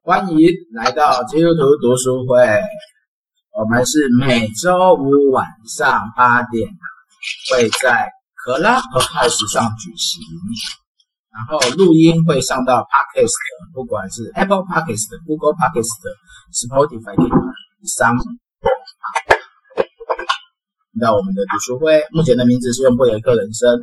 [0.00, 2.40] 欢迎来到基督徒读书会。
[3.52, 6.66] 我们是每周五晚上八点
[7.50, 10.22] 会在可拉和派斯上举行，
[11.30, 13.36] 然后录音会上到 Podcast，
[13.74, 15.92] 不管是 Apple Podcast、Google Podcast、
[16.56, 17.14] Spotify
[17.86, 18.16] 上。
[21.00, 23.78] 到我们的读书会，目前的名字是用布雷克人生，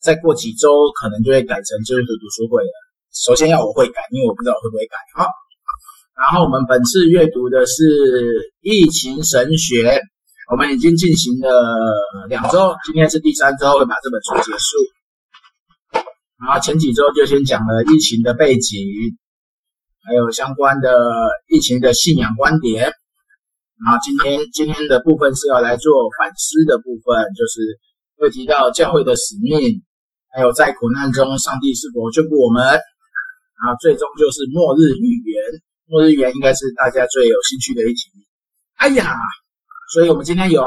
[0.00, 2.72] 再过几周可能就会改成基督徒读书会了。
[3.12, 4.96] 首先要我会改，因为我不知道我会不会改。
[5.14, 5.28] 好。
[6.14, 7.82] 然后我们本次阅读的是
[8.62, 9.90] 《疫情神学》，
[10.52, 11.50] 我们已经进行了
[12.28, 14.78] 两周，今天是第三周，会把这本书结束。
[16.38, 18.78] 然后前几周就先讲了疫情的背景，
[20.06, 20.94] 还有相关的
[21.50, 22.94] 疫情的信仰观点。
[23.82, 27.58] 然后今天今天的部分是要来做反思的部分，就是
[28.22, 29.82] 会提到教会的使命，
[30.30, 32.62] 还有在苦难中上帝是否眷顾我们。
[32.62, 35.33] 然后最终就是末日预言。
[35.94, 38.10] 末日预言应该是大家最有兴趣的一题。
[38.74, 39.14] 哎呀，
[39.92, 40.60] 所以我们今天有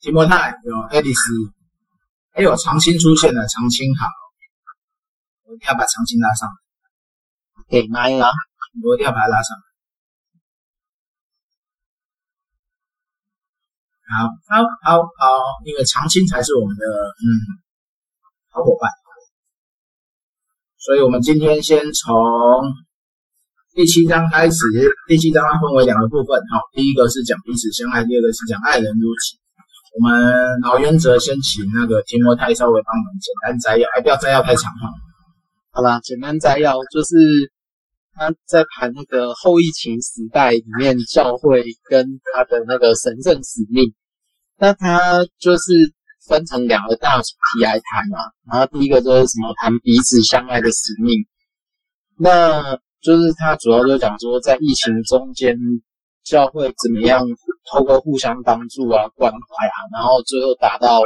[0.00, 1.32] 提摩太，有爱丽丝，
[2.34, 3.48] 还有长青出现了。
[3.48, 4.06] 长青好，
[5.46, 6.54] 我一定要把长青拉上来。
[7.70, 8.28] 给麦啊，
[8.84, 9.64] 我一定要把它拉上来。
[14.12, 17.24] 好，好，好，好，因为长青才是我们的嗯
[18.50, 18.90] 好伙伴，
[20.76, 22.89] 所以我们今天先从。
[23.72, 24.56] 第七章开始，
[25.06, 29.38] 第七章它分为两个部分，好，第一个是讲彼此相爱，第二个是讲爱人如己。
[29.94, 34.90] 我们老原则先请那个提摩太稍微帮我们简单摘要，哎不要摘要太长哈。
[35.70, 37.14] 好吧，简单摘要就是
[38.12, 43.94] 他在谈那个后疫情时代里面教会跟他的那个神圣使命。
[44.58, 45.94] 那他就是
[46.26, 48.18] 分成两个大主题来谈嘛，
[48.50, 51.24] 然后第一个就是什么谈彼此相爱的使命，
[52.18, 52.80] 那。
[53.02, 55.56] 就是他主要就讲说，在疫情中间，
[56.22, 57.24] 教会怎么样
[57.70, 61.00] 透过互相帮助啊、关怀啊，然后最后达到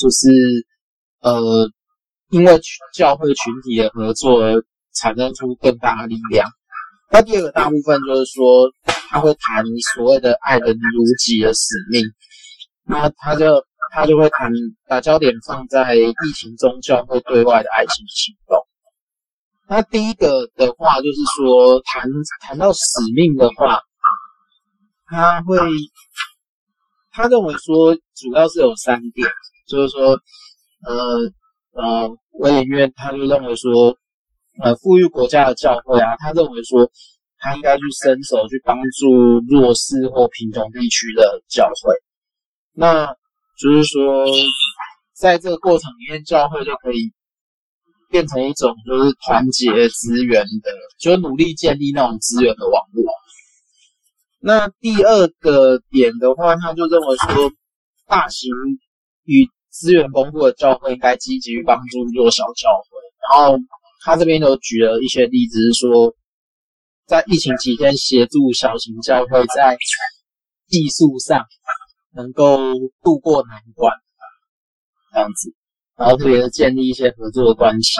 [0.00, 0.28] 就是
[1.20, 1.68] 呃，
[2.30, 2.60] 因为
[2.94, 6.48] 教会群体的合作而产生出更大的力量。
[7.10, 8.70] 那第二个大部分就是说，
[9.10, 12.04] 他会谈所谓的爱人如己的使命。
[12.84, 13.46] 那他就
[13.92, 14.50] 他就会谈
[14.86, 18.58] 把焦点放在疫情中教会对外的爱心行动。
[19.70, 22.02] 那第一个的话，就是说谈
[22.40, 22.80] 谈到使
[23.14, 23.82] 命的话，
[25.04, 25.58] 他会
[27.12, 29.28] 他认为说主要是有三点，
[29.68, 30.18] 就是说，
[30.86, 31.30] 呃
[31.72, 33.94] 呃，维里约他就认为说，
[34.62, 36.90] 呃，富裕国家的教会啊，他认为说
[37.36, 41.94] 他应该去伸手去帮助弱势或贫穷地区的教会，
[42.72, 43.06] 那
[43.58, 44.24] 就是说，
[45.12, 47.12] 在这个过程里面，教会就可以。
[48.10, 53.04] 变成一种就是团结资源的，就努力建立那种资源的网络。
[54.40, 57.52] 那第二个点的话，他就认为说，
[58.06, 58.50] 大型
[59.24, 62.98] 与资源丰富的教会应该积极帮助弱小教会。
[63.30, 63.58] 然后
[64.04, 66.14] 他这边有举了一些例子，是说
[67.06, 69.76] 在疫情期间协助小型教会在
[70.68, 71.44] 技术上
[72.14, 72.56] 能够
[73.02, 73.92] 度过难关，
[75.12, 75.52] 这样子。
[75.98, 77.94] 然后特别是建立一些合作的关系。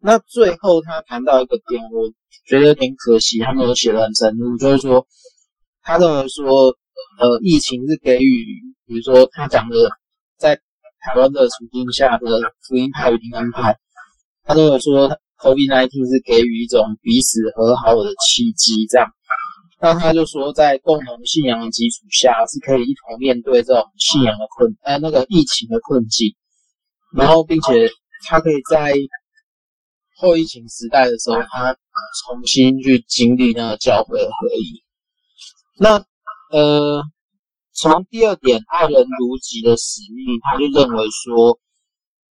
[0.00, 2.10] 那最后他谈到一个点，我
[2.46, 5.06] 觉得有点可惜，他没有写得很深入，就是说
[5.82, 6.74] 他认为说，
[7.20, 8.44] 呃，疫情是给予，
[8.86, 9.76] 比如说他讲的
[10.36, 10.56] 在
[11.00, 12.26] 台湾的处境下的
[12.66, 13.78] 福音派与灵恩派，
[14.44, 15.08] 他认为说
[15.38, 19.08] COVID-19 是给予一种彼此和好的契机，这样。
[19.78, 26.34] 那他就说，在共同信仰的基础下，是可以一同面对这种信仰的困，呃，那个疫情的困境。
[27.16, 27.88] 然后，并且
[28.28, 28.92] 他可以在
[30.18, 34.82] 后疫情时代的时候，他重新去经历那个教会的合一。
[35.78, 36.04] 那
[36.52, 37.02] 呃，
[37.72, 41.58] 从第二点，爱人如己的使命，他就认为说，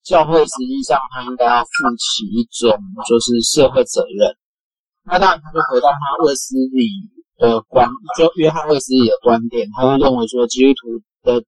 [0.04, 4.38] 教会实际上他应该要负起一种就是社会责任。
[5.04, 6.90] 那当然，他就回到他卫斯理
[7.38, 11.44] 的观，就约翰卫斯理的观点，他就认为说，基督徒的。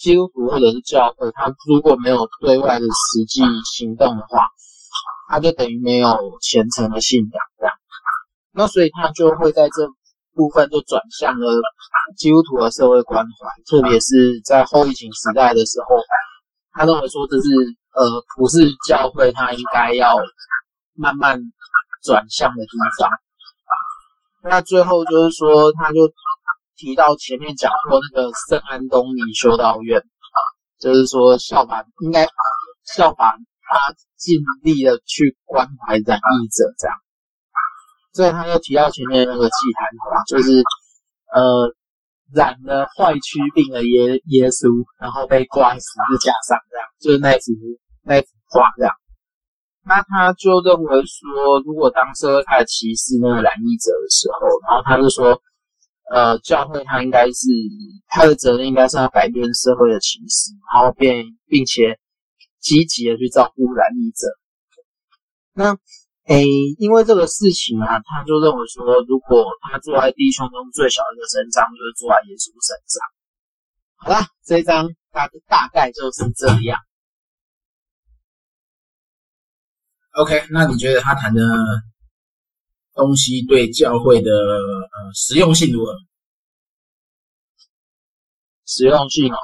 [0.00, 3.42] 基督徒或者是教会，他如果没有对外的实际
[3.76, 4.48] 行动的话，
[5.28, 7.74] 他就等于没有虔诚的信仰这样。
[8.52, 9.86] 那所以他就会在这
[10.34, 11.52] 部分就转向了
[12.16, 13.30] 基督徒的社会关怀，
[13.68, 15.96] 特别是在后疫情时代的时候，
[16.72, 17.48] 他认为说这是
[17.92, 20.16] 呃普世教会他应该要
[20.94, 21.38] 慢慢
[22.02, 23.10] 转向的地方。
[24.44, 26.10] 那最后就是说，他就。
[26.80, 30.38] 提到前面讲过那个圣安东尼修道院啊，
[30.80, 32.26] 就是说效法应该
[32.96, 36.96] 效法他尽力的去关怀染疫者这样。
[38.14, 40.64] 所以他又提到前面那个祭坛，就是
[41.32, 41.68] 呃
[42.32, 47.52] 染了坏疽病的耶耶稣，然后被挂在十字架上，这样就是那幅
[48.02, 48.94] 那幅画这样。
[49.84, 55.40] 那他就认为说，如果当社会开始歧视那个染疫者的时候，然后他就说，
[56.10, 57.46] 呃，教会他应该是
[58.08, 62.00] 他的责任应该是要改变社会的歧视，然后变并且
[62.58, 64.26] 积极的去照顾染疫者。
[65.52, 65.78] 那
[66.26, 66.44] 诶，
[66.78, 73.00] 因为这个事情啊，他就认为说，如果他坐在弟兄中最小的一个身上，就是坐在耶稣身上。
[73.94, 76.80] 好啦，这一章大大概就是这样。
[80.18, 81.40] OK，那你觉得他谈的
[82.94, 85.94] 东西对教会的呃实用性如何？
[88.66, 89.38] 实用性啊，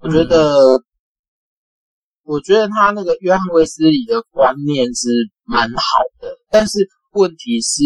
[0.00, 0.84] 我觉得，嗯、
[2.24, 5.08] 我觉得他那个约翰威斯理的观念是
[5.44, 5.82] 蛮好
[6.20, 7.82] 的，但是问题是，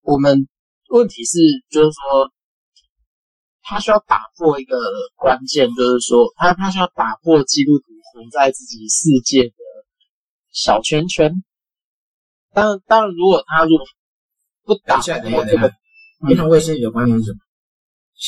[0.00, 0.48] 我们
[0.88, 1.38] 问题是
[1.70, 2.32] 就是说，
[3.62, 4.76] 他需要打破一个
[5.16, 9.54] 关键，就是说，他他需要打破基督徒活在自己世界的。
[10.54, 11.32] 小圈圈，
[12.52, 13.86] 当然，当然，如果他如果
[14.64, 15.72] 不打破这个，
[16.28, 17.38] 约翰卫斯理的观念是什么？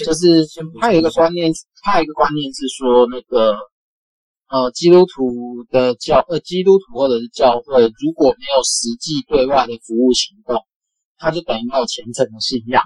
[0.04, 0.46] 就是
[0.80, 3.56] 他有一个观念，他有一个观念是说，那个
[4.48, 10.64] 呃，基督徒的教呃，基督徒或者是教会，如果没有实际对外的服务行动，
[11.16, 12.82] 他就等于没有虔诚的信仰。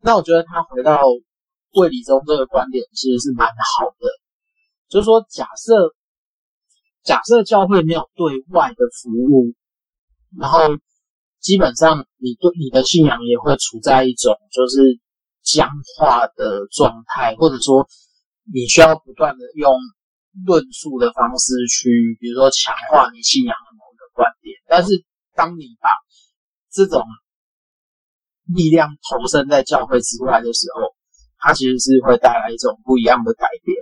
[0.00, 1.00] 那我觉得他回到
[1.74, 4.08] 卫理中这个观点其实是蛮好的，
[4.88, 5.94] 就是说，假设。
[7.06, 9.54] 假设教会没有对外的服务，
[10.38, 10.60] 然后
[11.40, 14.98] 基本上你对你的信仰也会处在一种就是
[15.42, 17.88] 僵化的状态，或者说
[18.52, 19.72] 你需要不断的用
[20.46, 24.56] 论述的方式去，比如说强化你信仰的某个观点。
[24.68, 25.88] 但是当你把
[26.72, 27.02] 这种
[28.44, 30.94] 力量投身在教会之外的时候，
[31.38, 33.76] 它其实是会带来一种不一样的改变。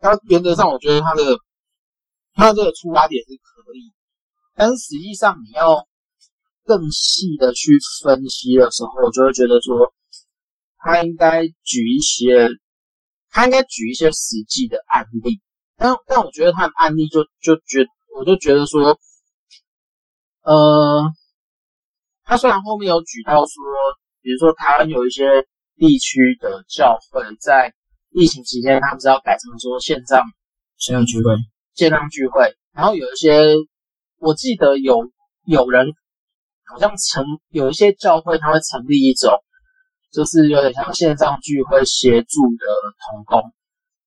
[0.00, 1.22] 那原则上，我觉得它的。
[2.36, 3.94] 他这个出发点是可以，
[4.54, 5.86] 但实际上你要
[6.64, 9.92] 更细的去分析的时候，我就会觉得说，
[10.78, 12.48] 他应该举一些，
[13.30, 15.40] 他应该举一些实际的案例。
[15.76, 17.86] 但但我觉得他的案例就就觉，
[18.16, 18.98] 我就觉得说，
[20.42, 21.12] 呃，
[22.22, 23.62] 他虽然后面有举到说，
[24.22, 25.24] 比如说台湾有一些
[25.76, 27.74] 地区的教会在
[28.10, 30.22] 疫情期间，他们是要改成说线上
[30.78, 31.34] 线上聚会。
[31.74, 33.42] 线上聚会，然后有一些，
[34.24, 35.10] 我记得有
[35.44, 35.88] 有人
[36.64, 39.30] 好像成有一些教会，他会成立一种，
[40.10, 42.64] 就是有点像线上聚会协助的
[43.04, 43.52] 同工，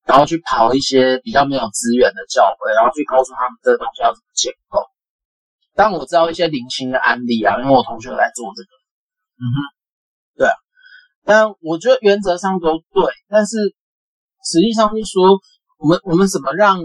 [0.06, 4.80] 然后去跑一些比较没有资源的教会，然后去告诉他们这个东西要怎么建构。
[5.76, 8.70] 但我知道一些零星的案例啊，因为我同学在做这个，
[9.38, 9.58] 嗯哼，
[10.38, 10.56] 对啊，
[11.24, 13.56] 但我觉得原则上都对，但是
[14.44, 15.38] 实际上是说，
[15.78, 16.80] 我们我们怎么让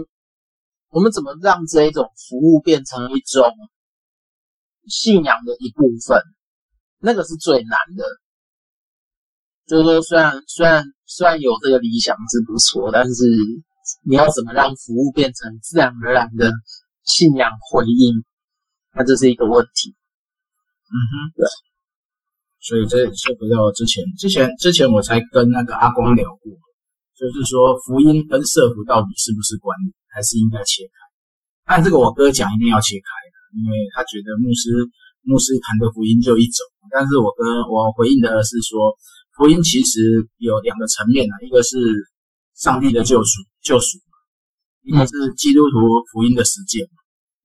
[0.93, 3.51] 我们怎么让这一种服务变成一种
[4.87, 6.21] 信仰的一部分？
[6.99, 8.05] 那个是最难的。
[9.65, 13.25] 就是说，虽然虽然虽然有这个理想是不错，但是
[14.05, 16.51] 你要怎么让服务变成自然而然的
[17.03, 18.23] 信仰回应？
[18.93, 19.95] 那这是一个问题。
[20.85, 21.47] 嗯哼，对。
[22.61, 26.53] 所以这就回到之前，之前之前我才跟那个阿光聊过。
[27.17, 30.93] 就是说，福音跟社福到底是不是关联，还是应该切开？
[31.65, 34.69] 但这个我哥讲一定要切开的，因为他觉得牧师
[35.23, 36.61] 牧师谈的福音就一种。
[36.91, 38.95] 但是我哥我回应的是说，
[39.35, 41.79] 福音其实有两个层面啊，一个是
[42.53, 43.97] 上帝的救赎救赎，
[44.83, 46.85] 一个是基督徒福音的实践。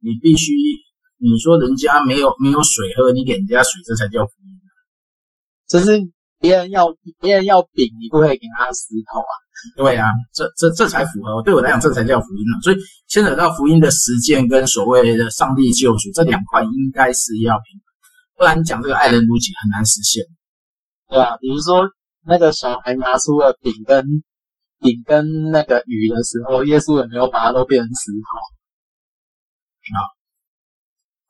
[0.01, 0.53] 你必须
[1.17, 4.69] 你说人家没有没有水喝，你给人家水，这才叫福音啊。
[5.67, 5.99] 这是
[6.40, 6.87] 别人要
[7.21, 9.33] 别人要饼，你不会给他石头啊。
[9.76, 11.42] 对啊，这这这才符合。
[11.42, 12.61] 对我来讲，这才叫福音呢。
[12.62, 12.76] 所以
[13.09, 17.83] 牵扯到福音的实践跟所谓的上帝救赎这两块，应该是要平衡，
[18.37, 20.25] 不然讲这个爱人如己很难实现。
[21.09, 21.90] 对啊，比如说
[22.25, 24.07] 那个小孩拿出了饼跟
[24.78, 28.28] 饼跟那个鱼的时候，耶稣也没有把它都变成石头。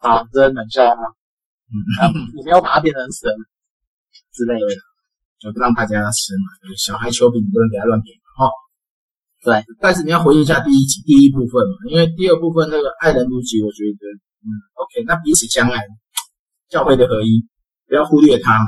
[0.04, 1.00] 啊，好，这是冷笑话。
[1.70, 3.30] 嗯，你没有把它变成神
[4.34, 4.87] 之类的。
[5.38, 8.50] 就不让大家吃嘛，小孩求饼你不能给他乱给嘛哈。
[9.42, 14.02] 对，但是你要回应一下第一集第一部分嘛，因为第二部分那个爱人如己，我觉得
[14.42, 15.80] 嗯，OK，那彼此相爱，
[16.68, 17.46] 教会的合一，
[17.86, 18.66] 不要忽略他嘛。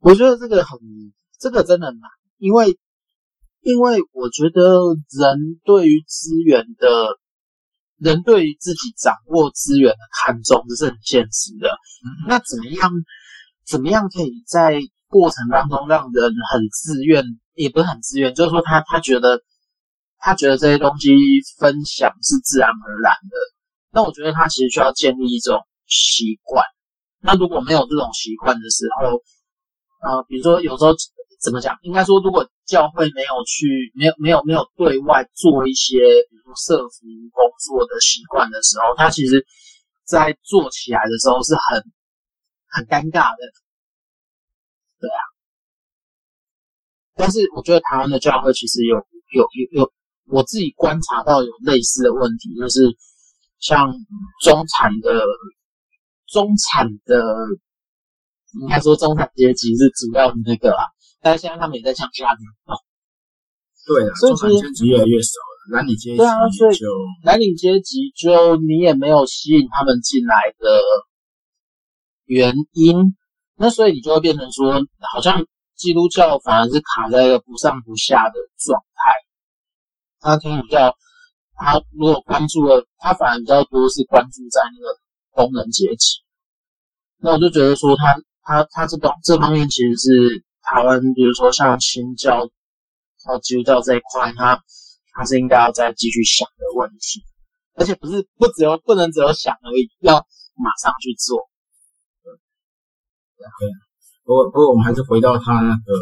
[0.00, 0.78] 我觉得这个很，
[1.38, 2.00] 这个真的难，
[2.38, 2.78] 因为
[3.60, 7.18] 因为我觉得人对于资源的
[7.98, 11.70] 人对于自己掌握资源的看重，这是很现实的。
[12.26, 12.90] 那怎么样？
[13.66, 17.24] 怎么样可以在过程当中让人很自愿，
[17.54, 19.42] 也不是很自愿，就是说他他觉得
[20.18, 21.10] 他觉得这些东西
[21.58, 23.36] 分享是自然而然的。
[23.90, 26.64] 那我觉得他其实需要建立一种习惯。
[27.20, 29.22] 那如果没有这种习惯的时候，
[30.00, 30.94] 呃，比如说有时候。
[31.40, 31.78] 怎么讲？
[31.82, 35.94] 应该说，如果教会没有去，没有没有没有对外做一些，
[36.28, 39.46] 比如说社服工作的习惯的时候，他其实，
[40.02, 41.84] 在做起来的时候是很
[42.66, 43.46] 很尴尬的，
[45.00, 45.20] 对啊。
[47.14, 48.96] 但是我觉得台湾的教会其实有
[49.32, 49.92] 有有有，
[50.26, 52.96] 我自己观察到有类似的问题，就是
[53.58, 53.92] 像
[54.42, 55.24] 中产的
[56.26, 57.24] 中产的，
[58.60, 60.84] 应该说中产阶级是主要的那个啊。
[61.20, 62.76] 但是现在他们也在向下流动，
[63.86, 65.58] 对啊，中产阶级越来越少了。
[65.70, 66.86] 蓝领阶级，对啊，所以就
[67.24, 70.80] 蓝领阶级就你也没有吸引他们进来的
[72.24, 72.96] 原因，
[73.58, 74.72] 那所以你就会变成说，
[75.12, 75.44] 好像
[75.76, 79.12] 基督教反而是卡在一个不上不下的状态。
[80.20, 80.96] 他天主教，
[81.54, 84.98] 他如果关注了，他反而比较多是关注在那个
[85.30, 86.22] 工人阶级。
[87.18, 90.44] 那我就觉得说他，他他这种这方面其实是。
[90.70, 92.46] 台湾，比如说像新教
[93.24, 94.62] 和基督教这一块，他
[95.14, 97.24] 他是应该要再继续想的问题，
[97.74, 100.16] 而且不是不只有不能只有想而已，要
[100.56, 101.47] 马上去做。
[103.38, 103.68] 对，
[104.24, 105.92] 不过不过我们还是回到他那个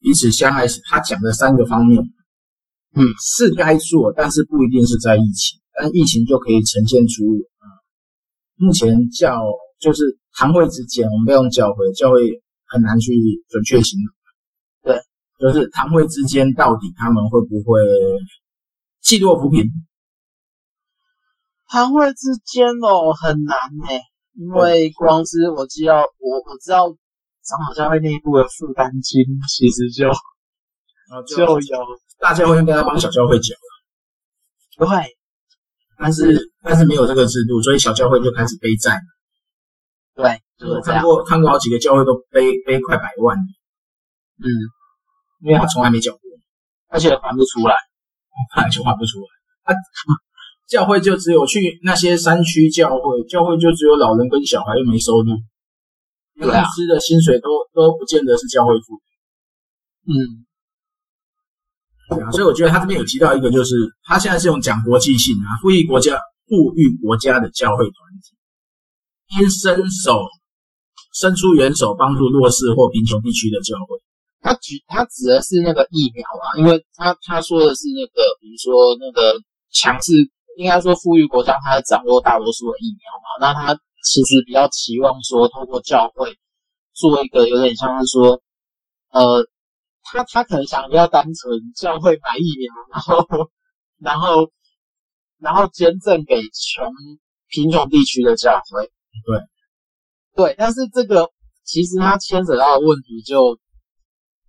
[0.00, 2.02] 彼此相爱，他讲的三个方面，
[2.94, 7.22] 嗯，是该做，但是不一定是在疫情，但疫情就可以呈现出，
[7.58, 7.66] 啊，
[8.56, 9.42] 目前教
[9.80, 12.40] 就是堂会之间，我们不用教会，教会。
[12.66, 13.12] 很难去
[13.50, 14.14] 准确形容，
[14.82, 15.00] 对，
[15.38, 17.78] 就是堂会之间到底他们会不会
[19.00, 19.70] 济弱扶贫？
[21.68, 23.56] 堂会之间哦，很难
[23.86, 24.00] 诶，
[24.34, 30.08] 因为光是我知道，我我知道长老教会内部的负担金其实就
[31.26, 31.86] 就，就有
[32.18, 33.70] 大教会应该要帮小教会缴了，
[34.78, 34.96] 不会，
[35.98, 39.00] 但是但是没有这个制度，所以小教会就开始背债。
[40.14, 40.40] 对。
[40.60, 43.36] 我看过看过好几个教会都背背快百万，
[44.38, 44.46] 嗯，
[45.42, 46.20] 因为他从来没缴过，
[46.88, 47.74] 而且还不出来，
[48.54, 49.26] 还就还不出来。
[49.64, 49.74] 啊，
[50.68, 55.30] 教会就只有去那些山区教会，教会就只有老人跟小孩又没收入，
[56.34, 59.02] 牧师的薪水都都不见得是教会付的。
[60.12, 60.46] 嗯，
[62.16, 70.20] 对啊，所以我觉得他这边有提到一个，就是他现在是用讲国际性啊，富裕国家富裕国家的教会团体，应伸手。
[71.14, 73.96] 伸出援手帮助弱势或贫穷地区的教会。
[74.40, 79.38] 他举他指的是那个疫苗啊，因为他他说的是那个，比如说那个
[79.70, 80.10] 强势，
[80.56, 83.26] 应该说富裕国家，他掌握大多数的疫苗嘛。
[83.40, 86.38] 那他其实比较期望说，透过教会
[86.92, 88.42] 做一个有点像是说，
[89.10, 89.46] 呃，
[90.02, 93.50] 他他可能想比较单纯教会买疫苗，然后
[93.98, 94.50] 然后
[95.38, 96.92] 然后捐赠给穷
[97.48, 98.90] 贫穷地区的教会。
[99.26, 99.40] 对。
[100.36, 101.30] 对，但是这个
[101.62, 103.56] 其实它牵扯到的问题就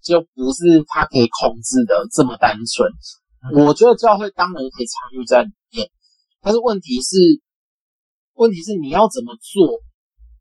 [0.01, 2.89] 就不是他可以控制的这么单纯。
[3.53, 5.45] 我觉得教会当然可以参与在
[6.45, 7.41] 但是问题是，
[8.37, 9.81] 问题是你要怎么做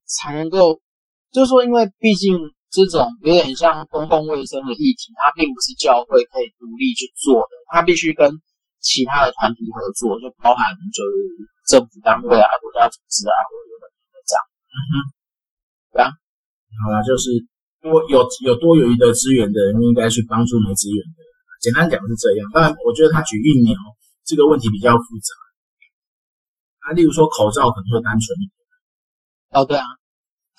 [0.05, 0.85] 才能够，
[1.33, 2.37] 就是说，因为毕竟
[2.69, 8.37] 这种有点像公共卫生的议题，它并不是教会可以独立去做的，它必须跟
[8.85, 10.61] 其他的团体合作，就包含
[10.93, 11.15] 就是
[11.73, 14.39] 政府单位啊、国家组织啊，或者有的没的这样。
[14.69, 14.93] 嗯哼。
[15.89, 16.13] 对啊，
[16.85, 17.33] 好啦，就是
[17.81, 21.33] 多有有多有余的资源的人，应该去帮助没资源的人。
[21.65, 22.45] 简单讲是这样。
[22.53, 23.73] 当然，我觉得他举疫苗
[24.29, 25.33] 这个问题比较复杂。
[26.85, 28.53] 啊，例如说口罩可能会单纯一点。
[29.53, 29.85] 哦，对啊，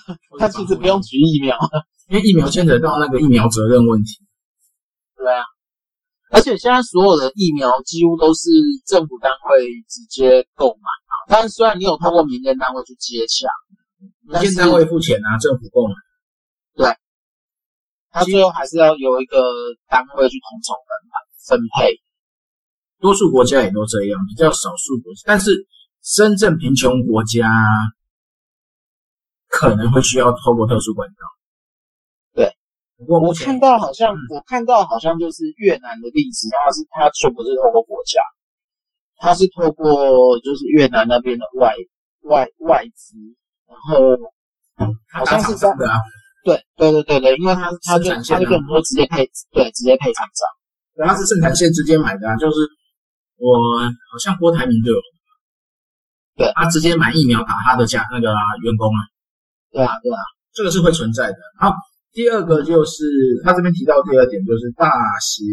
[0.40, 1.58] 他其实不用举疫苗，
[2.10, 4.20] 因为疫苗牵扯到那个疫苗责任问题。
[5.18, 5.44] 对啊，
[6.32, 8.50] 而且现在所有的疫苗几乎都是
[8.86, 11.14] 政府单位直接购买啊。
[11.28, 13.48] 但是虽然你有透过民间单位去接洽。
[14.28, 15.94] 民间单位付钱啊，政府购买。
[16.76, 16.98] 对，
[18.12, 19.38] 他最后还是要有一个
[19.88, 20.74] 单位去统筹
[21.48, 22.02] 分配。
[23.00, 25.52] 多数国家也都这样，比较少数国家，但是
[26.14, 27.50] 真正贫穷国家
[29.48, 31.16] 可能会需要透过特殊管道。
[32.34, 32.54] 对，
[32.98, 38.22] 不过我看到好像，我看到好像就是越南的例子，他是它全部是透过国家，
[39.18, 41.74] 它是透过就是越南那边的外
[42.22, 43.18] 外外资。
[43.68, 45.98] 然后，好像是这样的啊。
[46.44, 50.46] 对对对对对，因为他他就他就跟我们说直接配，对，直接配厂商。
[50.94, 52.58] 对，他是生产线直接买的啊，就是
[53.38, 55.02] 我好像郭台铭就有，
[56.36, 59.00] 对，他直接买疫苗打他的家那个、啊、员工啊，
[59.72, 60.20] 对啊，对啊，
[60.54, 61.38] 这个是会存在的。
[61.60, 61.72] 好，
[62.12, 63.06] 第二个就是
[63.44, 65.46] 他这边提到第二点，就是大型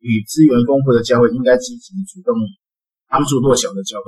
[0.00, 2.34] 与资源丰富的教会应该积极主动
[3.08, 4.04] 帮助弱小的教会。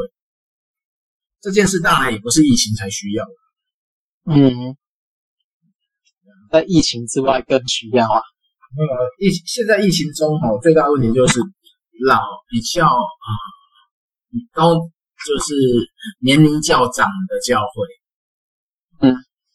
[1.40, 4.76] 这件事当然也不是疫情才需要的，嗯，
[6.50, 8.18] 在疫情之外更需要啊。
[8.18, 11.38] 呃，疫现在疫情中哈，最大的问题就是
[12.04, 12.20] 老
[12.50, 13.30] 比较啊，
[14.52, 14.75] 高
[15.27, 15.55] 就是
[16.21, 19.15] 年龄较长的教会，嗯，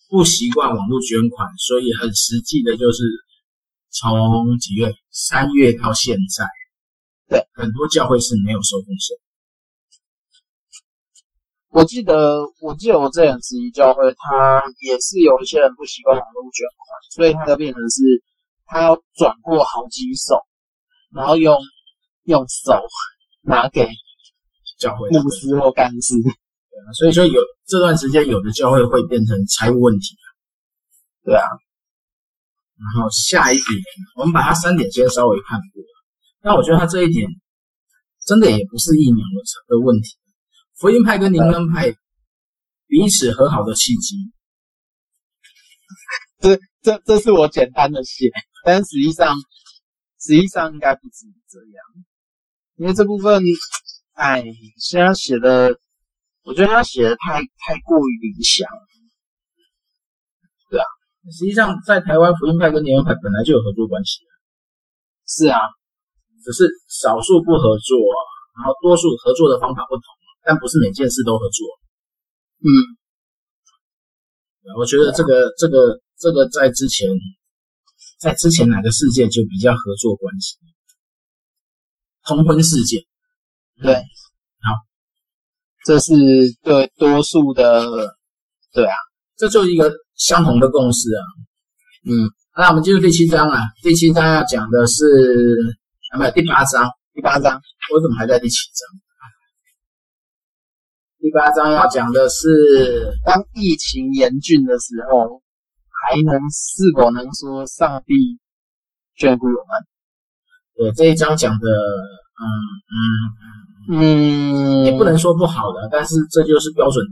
[0.09, 3.03] 不习惯网络捐款，所以很实际的就是
[3.89, 6.45] 从几月三月到现在，
[7.29, 9.17] 对，很多教会是没有收奉献。
[11.69, 18.21] 我记得，我记得我这两次教会，他也是有一些人不习惯网络捐款，所以他就变成是，
[18.65, 20.35] 他要转过好几手，
[21.15, 21.57] 然后用
[22.25, 22.73] 用手
[23.41, 23.87] 拿给
[24.83, 26.13] 教会牧师或干事。
[26.19, 30.17] 对啊，所以说有这段时间，有的教会会变成财务问题。
[31.23, 31.47] 对啊，
[32.75, 33.65] 然后下一点，
[34.17, 35.81] 我们把它三点先稍微看过。
[36.43, 37.29] 那我觉得他这一点
[38.25, 39.23] 真的也不是疫苗
[39.67, 40.17] 的问题。
[40.75, 41.95] 福音派跟灵恩派
[42.87, 44.33] 彼此和好的契机，
[46.41, 48.29] 这这这是我简单的写，
[48.65, 49.37] 但实际上
[50.19, 51.85] 实际上应该不止这样，
[52.75, 53.41] 因为这部分，
[54.13, 54.43] 哎，
[54.77, 55.77] 虽然写的，
[56.43, 58.67] 我觉得他写的太太过于理想，
[60.69, 60.85] 对啊，
[61.31, 64.21] 实际上在台湾福音派跟灵恩派本来就有合作关系，
[65.27, 65.59] 是啊，
[66.43, 67.97] 只是少数不合作，
[68.57, 70.03] 然后多数合作的方法不同。
[70.45, 71.65] 但不是每件事都合作，
[72.59, 72.67] 嗯，
[74.75, 77.07] 我觉得这个这个这个在之前，
[78.19, 80.57] 在之前哪个世界就比较合作关系，
[82.25, 83.05] 通婚事件，
[83.83, 84.71] 对，好，
[85.83, 86.13] 这是
[86.63, 88.15] 对多数的，
[88.71, 88.95] 对啊，
[89.35, 91.21] 这就是一个相同的共识啊，
[92.05, 95.03] 嗯，那我们进入第七章啊，第七章要讲的是，
[96.13, 97.59] 啊，没有，第八章，第八章，
[97.93, 98.87] 我怎么还在第七章？
[101.19, 105.41] 第八章要讲的是，当疫情严峻的时候，
[106.07, 108.13] 还能是否能说上帝
[109.17, 109.85] 眷顾我们？
[110.75, 112.43] 对，这一章讲的，嗯
[112.89, 112.97] 嗯
[113.39, 113.45] 嗯，
[114.85, 117.05] 也不能说不好的，但是这就是标准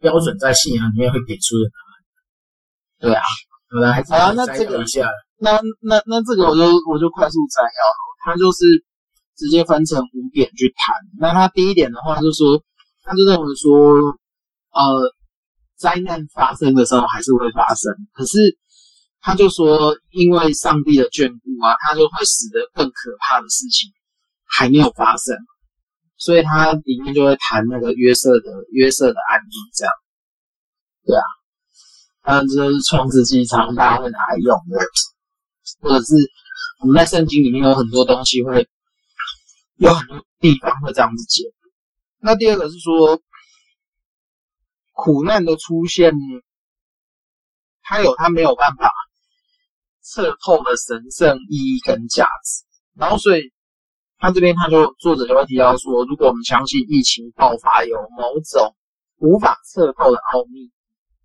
[0.00, 1.92] 标准在信仰里面会给出的答案。
[3.00, 3.22] 对啊，
[3.70, 4.84] 好了，还是啊，那这个
[5.38, 8.64] 那那那这个我就我就快速摘要了，它就是
[9.36, 10.94] 直接分成五点去谈。
[11.18, 12.62] 那他第一点的话就是说。
[13.08, 13.70] 他就认为说，
[14.74, 14.82] 呃，
[15.78, 18.58] 灾难发生的时候还是会发生，可是
[19.20, 23.88] 他就说，因为上帝的眷顾啊，他就会使得更可怕的事情
[24.44, 25.36] 还没有发生，
[26.18, 29.92] 所以他里面就会谈那个约瑟的约瑟的案例，这样，
[31.04, 31.22] 对啊，
[32.22, 34.78] 当然这是创世纪常大家会拿来用的，
[35.80, 36.14] 或者是
[36.80, 38.68] 我们在圣经里面有很多东西会
[39.76, 41.44] 有很多地方会这样子解。
[42.18, 43.20] 那第二个是说，
[44.92, 46.12] 苦难的出现，
[47.82, 48.90] 它有它没有办法
[50.00, 52.64] 测透的神圣意义跟价值。
[52.94, 53.52] 然后，所以
[54.26, 58.74] 他这边他就作者就会提到说，如果我们相信疫情爆发有某种
[59.18, 60.72] 无法测透的奥秘，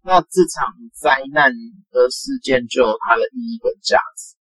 [0.04, 1.52] 那这场灾难
[1.90, 4.36] 的事件就有它的意义跟价值。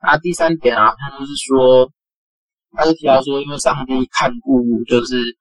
[0.00, 1.90] 那第三点啊，他就是说。
[2.72, 5.36] 他就提到说，因为上帝看顾就是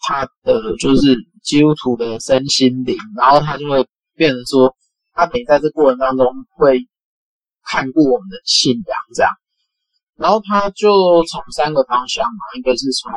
[0.00, 4.74] 他的就是基督徒的身心灵，然后他就会变成说，
[5.12, 6.88] 他得在这过程当中会
[7.62, 9.30] 看顾我们的信仰这样，
[10.16, 13.12] 然后他就从三个方向嘛，一个是从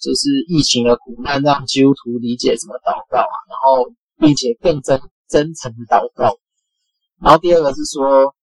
[0.00, 6.38] 就是疫情的苦难让基督徒理解怎么祷告啊，然后并且更真真诚的祷告，
[7.20, 8.34] 然后第二个是说。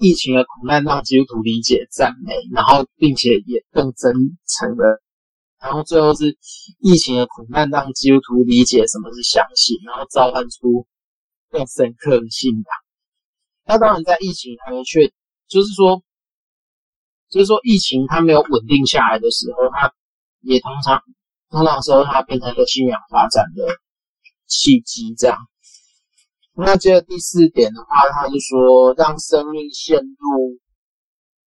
[0.00, 4.14] 疫情的苦难让基督徒理解赞美，然后并且也更真
[4.46, 5.02] 诚的，
[5.60, 6.38] 然后最后是
[6.78, 10.86] 疫情的苦难让基督徒理解什么是相信，然后召唤出
[11.50, 12.64] 更深刻的信仰。
[13.66, 15.08] 那当然，在疫情还没确，
[15.48, 16.00] 就是说，
[17.30, 19.92] 就是说疫情它没有稳定下来的时候，它
[20.40, 21.02] 也通常
[21.50, 23.64] 通常时候它变成一个信仰发展的
[24.46, 25.38] 契机，这样。
[26.54, 30.58] 那接着第四点的话，他就说，让生命陷入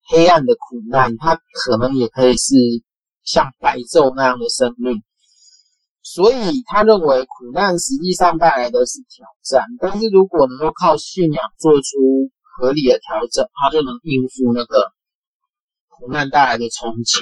[0.08, 2.56] 黑暗的苦难，它可能也可以是
[3.24, 5.04] 像白昼那样的生命。
[6.02, 14.92] 所以他认为苦难实际上带来的是挑战，但是如果能够靠信仰做出合理的调整，他就能应付那个
[16.02, 17.20] 苦难带来的冲击。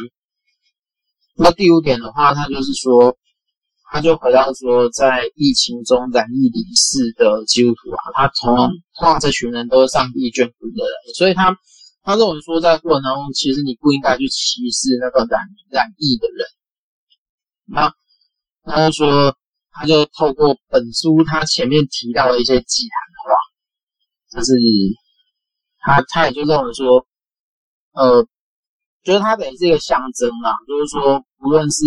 [1.36, 3.18] 那第五点的话，他就是说，
[3.92, 8.56] 他就回到说，在疫情中染疫离世的基督徒啊，他从
[8.96, 11.58] 通常这群人都是上帝眷顾的人，所以他
[12.04, 16.48] 他认为说，在过程当中，其实你不应该去歧视那个染染疫的人。
[17.66, 17.94] 那
[18.64, 19.36] 他就说，
[19.72, 24.54] 他就透过本书他前面提到的一些祭坛的话，就是
[25.80, 27.06] 他他也就认为说，
[27.92, 28.26] 呃。
[29.04, 31.86] 觉得它等于是一个象征啊，就是说，不论是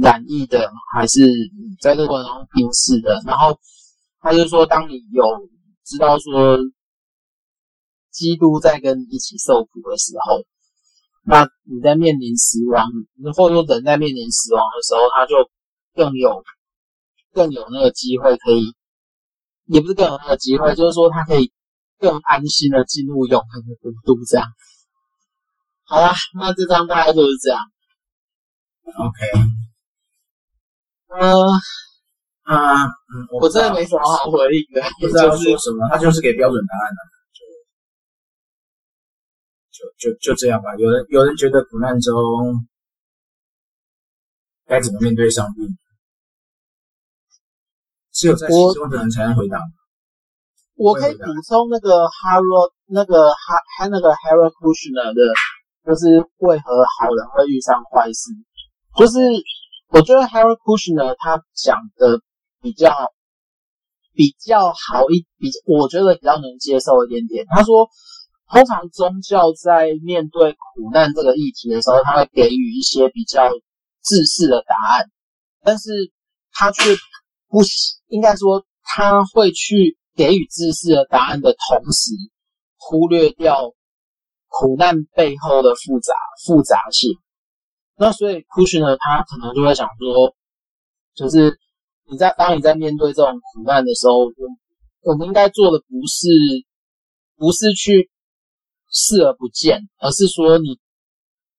[0.00, 1.20] 染疫的，还是
[1.80, 3.58] 在这个过程中病逝的，然后
[4.20, 5.24] 他就说，当你有
[5.84, 6.58] 知道说
[8.10, 10.44] 基督在跟你一起受苦的时候，
[11.24, 12.86] 那你在面临死亡，
[13.34, 15.48] 或者说人在面临死亡的时候，他就
[15.94, 16.42] 更有
[17.32, 18.74] 更有那个机会可以，
[19.66, 21.52] 也不是更有那个机会，就是说他可以
[21.98, 24.46] 更安心的进入永恒的国度，这样。
[25.88, 27.58] 好啦，那这张大概就是这样。
[28.84, 29.18] OK。
[31.10, 31.22] 嗯
[32.42, 37.00] 啊嗯，我真的没什么好回应的，不知道 说什么，他就是给标准答案的，
[39.72, 40.74] 就就就就这样吧。
[40.76, 42.12] 有人有人觉得苦难中
[44.66, 45.62] 该怎么面对上帝？
[48.12, 49.58] 只有在其中的人才能回答。
[50.74, 55.34] 我可以补充那个 Harold 那个哈还那个 Harold Kushner 的。
[55.88, 58.28] 就是为何好人会遇上坏事？
[58.98, 59.16] 就是
[59.88, 62.20] 我觉得 Harold Kushner 他讲的
[62.60, 62.92] 比较
[64.12, 67.46] 比较好一比，我觉得比较能接受一点点。
[67.48, 67.88] 他说，
[68.50, 73.48] 通常宗教在面对苦难这个议题的时候，他会给予一些比较
[74.02, 75.10] 自私的答案，
[75.62, 76.12] 但是
[76.52, 76.82] 他却
[77.48, 77.62] 不
[78.08, 82.12] 应该说他会去给予自私的答案的同时，
[82.76, 83.72] 忽略掉。
[84.60, 86.12] 苦难背后的复杂
[86.44, 87.10] 复杂性，
[87.96, 90.34] 那所以 Kushner 他可能就会想说，
[91.14, 91.60] 就是
[92.10, 94.32] 你在当你在面对这种苦难的时候，我
[95.12, 96.26] 我们应该做的不是
[97.36, 98.10] 不是去
[98.90, 100.80] 视而不见，而是说你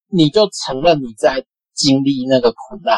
[0.10, 2.98] 你就承认你在经历那个苦难，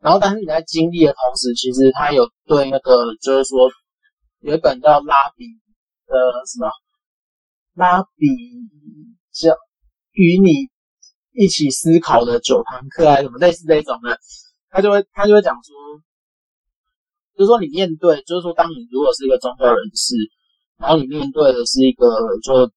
[0.00, 3.70] 然后但是你在经历的同时，其实他有对那个就是说
[4.40, 5.46] 有一本叫拉比
[6.06, 6.68] 的什么。
[7.78, 8.26] 拉比
[9.30, 9.54] 较
[10.10, 10.50] 与你
[11.30, 14.18] 一起思考的九堂课啊，什么类似这种的，
[14.68, 15.76] 他就会他就会讲说，
[17.36, 20.16] 就是说你面对，就是说当你如果是一个宗教人士，
[20.76, 22.04] 然后你面对的是一个
[22.42, 22.72] 就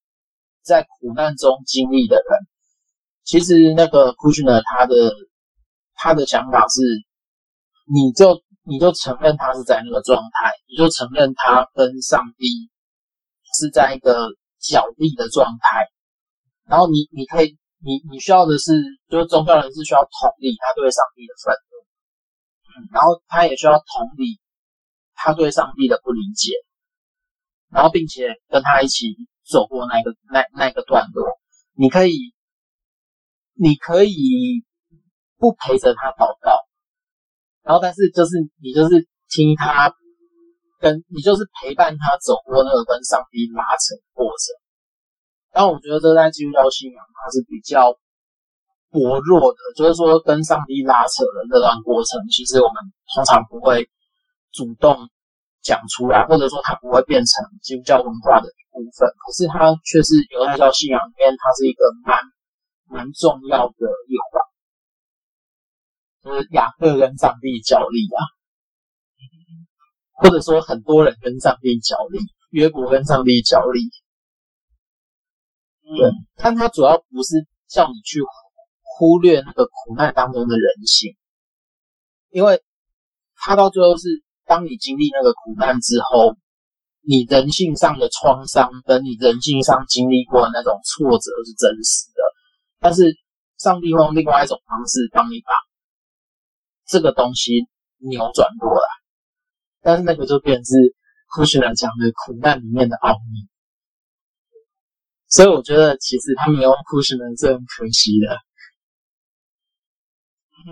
[0.62, 2.24] 在苦难中经历的人，
[3.24, 5.16] 其实那个 Kushner 他的
[5.96, 6.80] 他的想法是，
[7.92, 12.46] 你就你就承认他是在那个状态，你就承认他跟上帝
[13.58, 14.30] 是在一个。
[14.62, 15.90] 脚力的状态，
[16.66, 18.72] 然后你你可以你你需要的是，
[19.10, 21.74] 就是宗教人士需要同理他对上帝的愤怒，
[22.70, 24.40] 嗯，然后他也需要同理
[25.16, 26.54] 他对上帝的不理解，
[27.70, 31.26] 然后并且跟他一起走过那个那那个段落，
[31.74, 32.34] 你可以
[33.54, 34.64] 你可以
[35.38, 36.68] 不陪着他祷告，
[37.64, 39.96] 然后但是就是你就是听他。
[40.82, 44.58] 跟你就是陪伴他走过那个跟上帝拉扯的过程，
[45.54, 47.94] 但我觉得这在基督教信仰它是比较
[48.90, 52.82] 薄弱的，就是说跟上帝拉扯的那段过程，其实我们
[53.14, 53.88] 通常不会
[54.52, 55.08] 主动
[55.62, 59.08] 讲出来，或者说它不会变成基督教文化的一部分。
[59.08, 62.18] 可是它却是犹太教信仰里面，它是一个蛮
[62.90, 64.42] 蛮重要的一环，
[66.24, 68.41] 就是雅各跟上帝角力啊。
[70.22, 72.20] 或者说，很多人跟上帝角力，
[72.52, 73.90] 约伯跟上帝角力，
[75.98, 78.20] 对，但他主要不是叫你去
[78.84, 81.16] 忽略那个苦难当中的人性，
[82.30, 82.62] 因为
[83.36, 86.38] 他到最后是，当你经历那个苦难之后，
[87.02, 92.22] 你人性上的创伤跟你人性上经历过的那种挫折是真实的，
[92.80, 93.18] 但是
[93.58, 95.50] 上帝会用另外一种方式帮你把
[96.86, 97.66] 这个东西
[97.98, 99.01] 扭转过来。
[99.82, 100.96] 但是那个就变成是
[101.28, 103.48] 库什纳讲的苦难里面的奥秘，
[105.28, 108.38] 所以我觉得其实他没有库什纳是很可惜的。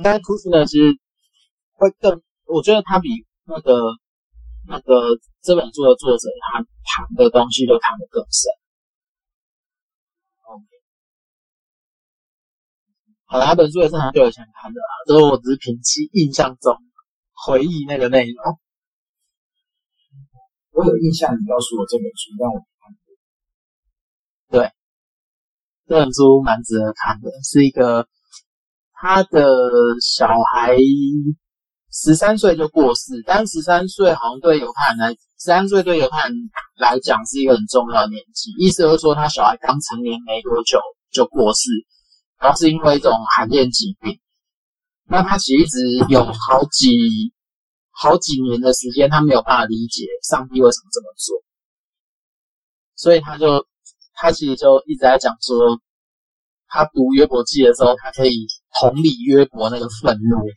[0.03, 0.99] 但是库什纳其实
[1.73, 3.09] 会更，我觉得他比
[3.45, 3.81] 那个
[4.67, 8.51] 那个这本书的作者他谈的东西都谈得更深。
[13.25, 16.75] 好了，他本书也是很久以前看的啦，所以我只是凭记印象中
[17.33, 18.59] 回忆那个内容。
[20.79, 23.11] 我有印象，你告诉我这本书，但我看过。
[24.49, 24.71] 对，
[25.87, 28.07] 这本书蛮值得看的，是一个
[28.93, 29.45] 他的
[30.01, 30.77] 小孩
[31.91, 36.33] 十三岁就过世，但十三岁好像对犹太人来，十三岁对犹太人
[36.77, 38.51] 来讲是一个很重要的年纪。
[38.57, 40.79] 意思就是说，他小孩刚成年没多久
[41.11, 41.69] 就过世，
[42.39, 44.17] 然后是因为一种罕见疾病。
[45.09, 47.33] 那他其实一直有好几
[48.01, 51.43] 好几年的时间，他没有办法理解上帝为什么这么做，
[52.95, 53.67] 所以他就
[54.13, 55.81] 他其实就一直在讲说。
[56.71, 58.45] 他读约伯记的时候，他可以
[58.79, 60.37] 同理约伯那个愤怒。
[60.45, 60.53] 没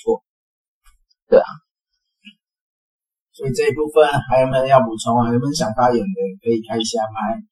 [0.00, 0.24] 错，
[1.28, 1.44] 对啊。
[3.36, 5.28] 所以这一部分还有没有要补充啊？
[5.28, 7.44] 有没有想发言的可以开一下麦？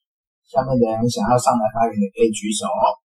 [0.48, 3.01] 下面的人想要上来发言的可以举手哦。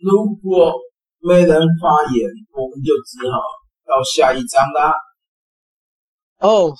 [0.00, 0.72] 如果
[1.20, 3.38] 没人发言，我们就只好
[3.84, 4.92] 到下一章啦。
[6.38, 6.74] 哦。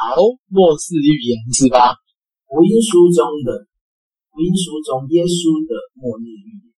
[0.00, 0.16] 好，
[0.48, 1.94] 末世预言是吧？
[2.46, 3.66] 福音书中的
[4.32, 6.72] 福音书中耶稣的末日预言。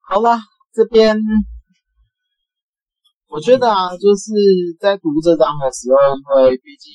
[0.00, 0.42] 好啦，
[0.74, 1.16] 这边
[3.28, 4.30] 我觉得啊，就是
[4.78, 6.92] 在读这章的时候，因为毕竟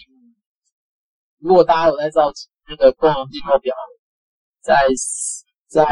[1.39, 2.31] 如果大家有在照
[2.69, 3.73] 那个共同进度表，
[4.61, 4.75] 在
[5.67, 5.83] 在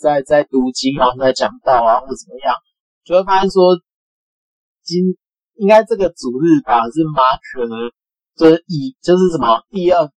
[0.00, 2.56] 在在读经啊，在讲道啊，或者怎么样，
[3.04, 3.76] 就会发现说，
[4.82, 5.04] 今
[5.56, 7.68] 应该这个主日吧是马可。
[8.36, 10.08] 就是以就是什么第二，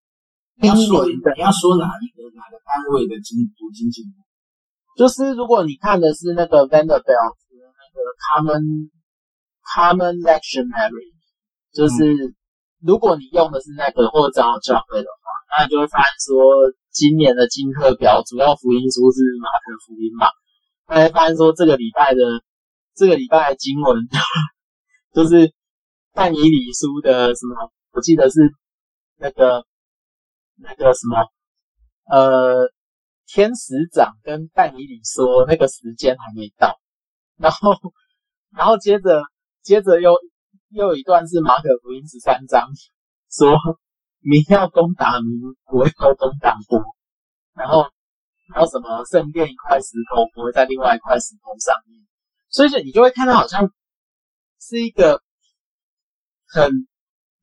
[0.56, 4.24] 你要说你要说哪一个哪个单位的经读经进度？
[4.96, 8.88] 就是如果你看的是那个 Vanderbilt 的那个 Common
[9.76, 11.12] Common Lectionary，
[11.74, 12.34] 就是
[12.80, 20.28] 如果你用的是那个或者长老教会的话，那你就会发现说今年的经课表主要福音书是马可福音嘛，
[20.88, 22.20] 那会发现说这个礼拜的
[22.96, 23.98] 这个礼拜的经文
[25.14, 25.52] 就是
[26.14, 27.72] 但以理书的什么？
[27.92, 28.40] 我记得是
[29.18, 29.66] 那个
[30.56, 31.18] 那个什么，
[32.06, 32.72] 呃，
[33.26, 36.80] 天使长跟但以理说那个时间还没到，
[37.38, 37.74] 然后
[38.52, 39.24] 然后接着
[39.64, 40.12] 接着又
[40.70, 42.70] 又一段是马可福音十三章，
[43.32, 43.58] 说
[44.24, 46.82] 民要攻打民，国要攻打国，
[47.54, 47.86] 然后
[48.54, 52.00] 然后什么圣殿一块石头不会在另外一块石头上面，
[52.50, 53.72] 所以就你就会看到好像
[54.60, 55.22] 是一个
[56.48, 56.88] 很。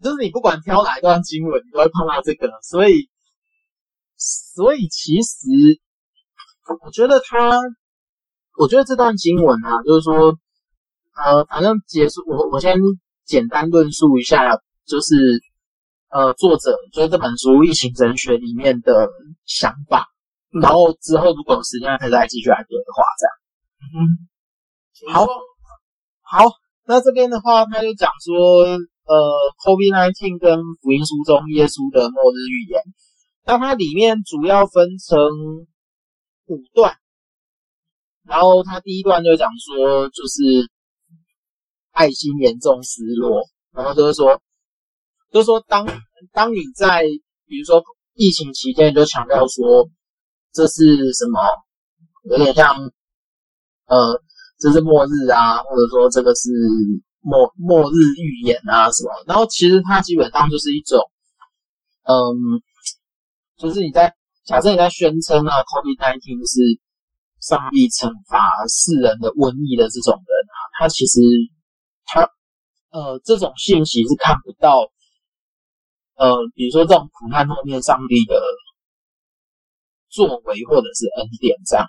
[0.02, 3.10] 就是你不管挑哪一段经文，你都会碰到这个，所以，
[4.16, 5.46] 所以其实
[6.82, 7.60] 我觉得他，
[8.56, 10.38] 我觉得这段经文啊，就是说，
[11.22, 12.78] 呃，反正结束，我我先
[13.26, 15.42] 简单论述一下，就是
[16.10, 19.08] 呃，作者就是这本书《异形神学》里面的
[19.46, 20.06] 想法，
[20.60, 23.32] 然后之后如果有时间可以再继续来对话，这样。
[23.94, 23.98] 嗯，
[25.12, 25.26] 好，
[26.22, 26.44] 好，
[26.84, 28.78] 那这边的话，他就讲说。
[29.10, 29.16] 呃
[29.66, 32.80] ，COVID-19 跟福音书中耶稣的末日预言，
[33.44, 35.18] 那它里面主要分成
[36.46, 36.94] 五段，
[38.22, 40.70] 然后它第一段就讲说，就是
[41.90, 44.40] 爱心严重失落，然后就是说，
[45.30, 45.86] 就是说当
[46.32, 47.02] 当你在
[47.46, 47.82] 比如说
[48.14, 49.88] 疫情期间，就强调说
[50.52, 51.40] 这是什么，
[52.30, 52.74] 有点像
[53.86, 54.22] 呃，
[54.58, 56.50] 这是末日啊，或者说这个是。
[57.22, 60.98] 末末日预言啊什么，然后其实它基本上就是一种，
[62.08, 62.16] 嗯，
[63.58, 64.16] 就是你在
[64.46, 66.80] 假设你在宣称啊，COVID-19 是
[67.46, 71.20] 上帝惩罚世人的瘟疫的这种人啊，他其实
[72.06, 72.22] 他
[72.88, 74.90] 呃这种信息是看不到，
[76.20, 78.36] 呃，比如说这种苦难后面上帝的
[80.10, 81.88] 作为或者是恩典这样，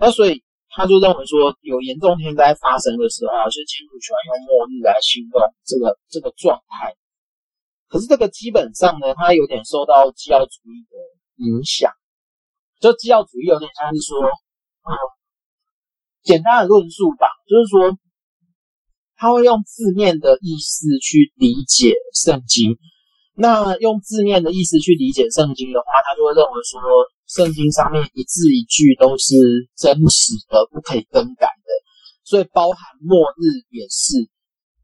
[0.00, 0.42] 那所以。
[0.74, 6.96] 他就认为说，有严重天灾发生的时候，是基督喜欢用末日来形容这个这个状态。
[7.88, 11.92] 可是这个基本上呢，它有点受到基要主义的影响。
[12.80, 14.90] 就基要主义有点像是说，嗯，
[16.22, 17.98] 简单的论述吧，就是说，
[19.14, 22.78] 他会用字面的意思去理解圣经。
[23.34, 26.80] 那用字面的意思去理解圣经的话，他就会认为说。
[27.28, 29.34] 圣经上面一字一句都是
[29.74, 31.68] 真实的，不可以更改的，
[32.24, 34.28] 所以包含末日也是。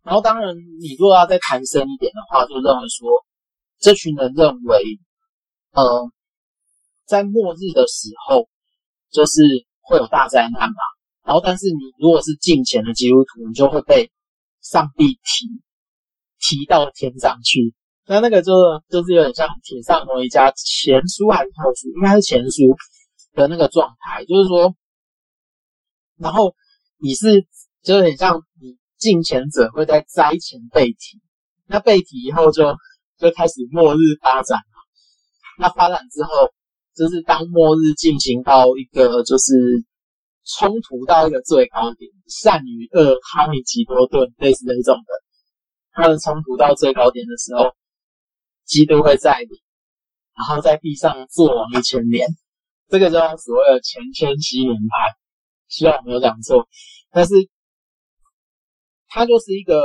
[0.03, 3.07] 然后当然，你如果要再谈深一点的话，就认为说，
[3.79, 4.83] 这群人认为，
[5.73, 6.11] 呃，
[7.07, 8.49] 在末日的时候，
[9.11, 9.43] 就是
[9.83, 10.81] 会有大灾难嘛。
[11.27, 14.11] 然后，但是你如果是敬虔的基督徒，你就会被
[14.63, 15.61] 上帝提
[16.41, 17.75] 提到天上去。
[18.11, 18.53] 那那个就
[18.89, 22.63] 就是有点像铁上某一家前书还是后书，应该是前书
[23.35, 24.75] 的那个状态，就是说，
[26.17, 26.55] 然后
[26.97, 27.47] 你是
[27.83, 31.21] 就是很像你进前者会在灾前被提，
[31.67, 32.75] 那被提以后就
[33.19, 34.79] 就开始末日发展了，
[35.59, 36.31] 那发展之后
[36.97, 39.53] 就是当末日进行到一个就是
[40.47, 45.13] 冲突到一个最高点，善与恶哈米吉多顿类似那种的，
[45.93, 47.77] 他的冲突到最高点的时候，
[48.69, 49.49] 基督会在临，
[50.37, 52.29] 然后在地上做王一千年，
[52.89, 55.17] 这个叫所谓的前千禧年派，
[55.67, 56.69] 希望我没有讲错，
[57.11, 57.35] 但是
[59.09, 59.81] 他就是一个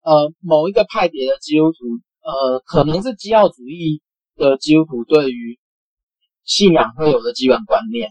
[0.00, 1.78] 呃某一个派别的基督徒，
[2.22, 4.00] 呃可能是基要主义
[4.36, 5.58] 的基督徒对于。
[6.48, 8.08] 信仰会有的基本观念。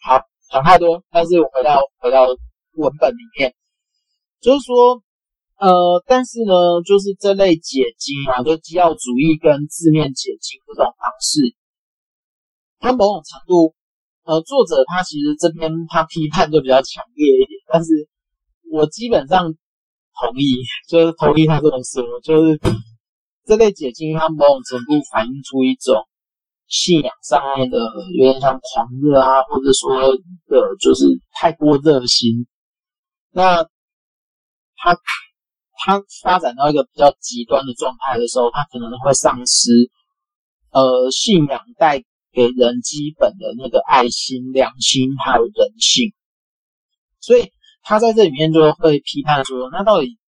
[0.00, 3.54] 好，讲太多，但是我回到回到文本里面，
[4.40, 5.02] 就是说，
[5.60, 11.54] 呃，但是呢，就是这类解经啊，就基要主义跟字面解经这种方式，
[12.78, 13.74] 它某种程度，
[14.24, 18.08] 呃，作者他其实这边他批判就比较强烈一点，但是
[18.72, 22.58] 我基本上同意，就是同意他这么说，就是
[23.44, 26.06] 这类解经，它某种程度反映出一种。
[26.72, 27.78] 信仰上面的
[28.16, 32.46] 有点像狂热啊，或者说的就是太过热心，
[33.32, 33.64] 那
[34.76, 34.94] 他
[35.82, 39.90] 他发展到一个比较极端的状态的时候，他可能会丧失
[40.70, 46.12] 呃信仰带给人基本的那个爱心、良心还有人性，
[47.18, 47.50] 所以
[47.82, 50.18] 他在这里面就会批判说，那到底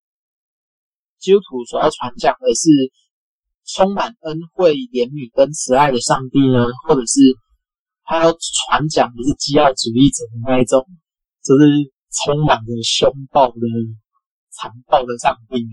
[1.19, 2.93] 基督徒所要传讲的是？
[3.65, 7.21] 充满恩惠、怜悯跟慈爱的上帝呢，或者是
[8.03, 10.85] 他要传讲的是基要主义者的那一种，
[11.47, 13.63] 就是充满着凶暴的、
[14.53, 15.71] 残暴的上帝呢？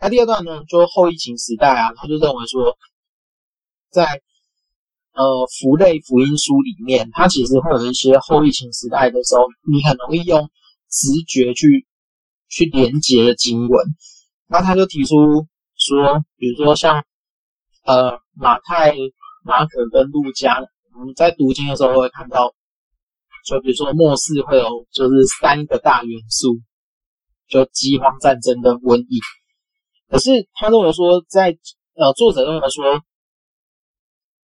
[0.00, 2.76] 那第二段呢，就后疫情时代啊，他就认为说，
[3.90, 4.20] 在
[5.12, 10.50] 呃福类福音书里面，它其实会有一些后疫情时代的时候，你很容易用
[10.90, 11.86] 直觉去
[12.48, 13.86] 去连接的经文，
[14.48, 15.46] 那他就提出。
[15.76, 17.04] 说，比如说像
[17.84, 18.94] 呃马太、
[19.44, 20.56] 马可跟路加，
[20.94, 22.54] 我们在读经的时候会看到，
[23.44, 26.60] 就比如说末世会有就是三个大元素，
[27.46, 29.20] 就饥荒、战争跟瘟疫。
[30.08, 31.56] 可是他认为说在，
[31.94, 33.02] 呃作者认为说，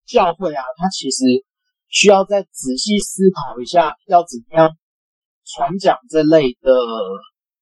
[0.05, 1.23] 教会啊，他其实
[1.89, 4.77] 需要再仔细思考一下，要怎么样
[5.45, 6.71] 传讲这类的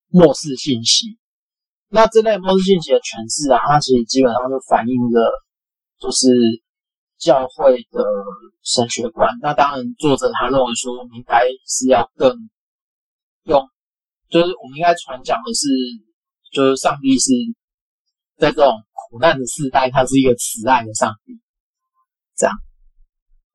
[0.07, 1.17] 末世信息。
[1.87, 5.43] 那这类末世信息的诠释啊，它其实基本上就反映了
[5.99, 6.27] 就是
[7.19, 8.03] 教会的
[8.63, 9.37] 神学观。
[9.41, 12.49] 那当然，作者他认为说，我们应该是要更
[13.43, 13.67] 用，
[14.29, 15.67] 就是我们应该传讲的是，
[16.51, 17.31] 就是上帝是
[18.37, 21.39] 在这种苦难的世代，他是一个慈爱的上帝。
[22.35, 22.55] 这样，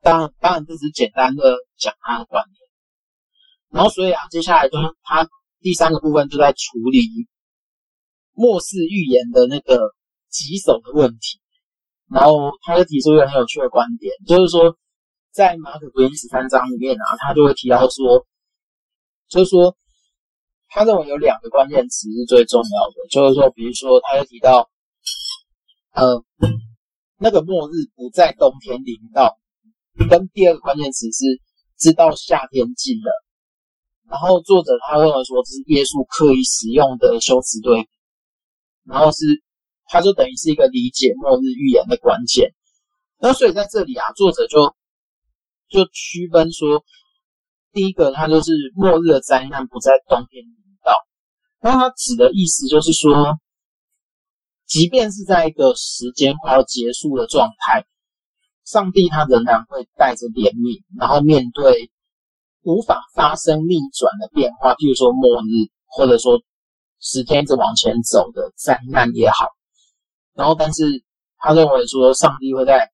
[0.02, 2.58] 当然，当然这是简单的讲他的观念。
[3.70, 5.28] 然后，所以啊，接下来就是他
[5.60, 7.26] 第三个部分就在处理。
[8.36, 9.94] 末世预言的那个
[10.28, 11.38] 棘手的问题，
[12.14, 14.78] 然后他就提出一个很有趣的观点，就是说，
[15.32, 18.24] 在马可福音十三章里面啊，他就会提到说，
[19.26, 19.76] 就是说，
[20.68, 24.70] 他认为有两个关键词是最重要的，就是说，比如说，他就提到，
[25.90, 26.22] 呃，
[27.18, 29.36] 那个末日不在冬天临到，
[30.08, 31.40] 跟第二个关键词是
[31.76, 33.10] 知道夏天近了，
[34.08, 37.88] 然后作者他认为说，这是耶稣刻意使用的修辞对比。
[38.84, 39.42] 然后是，
[39.94, 42.52] 他就等于是一个理解末日预言的关键。
[43.20, 44.74] 那所以在这里啊，作者就
[45.68, 46.84] 就区分说，
[47.72, 50.52] 第一个他就是末日的灾难不在冬天临
[50.84, 50.96] 到。
[51.60, 53.38] 那他指的意思就是说，
[54.66, 57.86] 即便是在一个时间快要结束的状态，
[58.64, 61.92] 上帝他仍然会带着怜悯，然后面对
[62.62, 66.42] 无法发生逆转的变化，譬如说末日，或者说。
[67.00, 69.48] 时间一直往前走的灾难也好，
[70.34, 70.82] 然后但是
[71.38, 72.90] 他认为说上帝会在，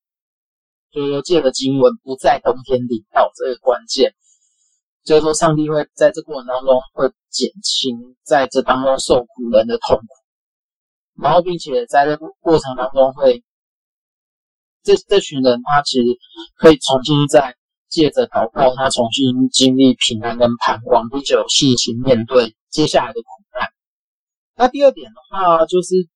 [0.92, 4.14] 就是说借着经文不在冬天里到这个关键，
[5.04, 13.42] 就是说上帝会在这过程当中会减轻在这当中受苦人的痛苦，然后并且在这过程当中会，
[14.82, 16.04] 这这群人他其实
[16.56, 17.56] 可以重新再
[17.88, 23.28] 借着祷告，他重新经历平安跟盼望，并且有信心面对接下来的苦
[23.58, 23.68] 难。
[24.56, 26.08] 那第二点的话，就是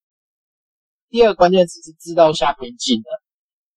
[1.10, 3.08] 第二个关键词是知道下边境的。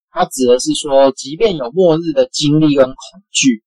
[0.09, 2.95] 它指的是说，即便有末日的经历跟恐
[3.31, 3.63] 惧，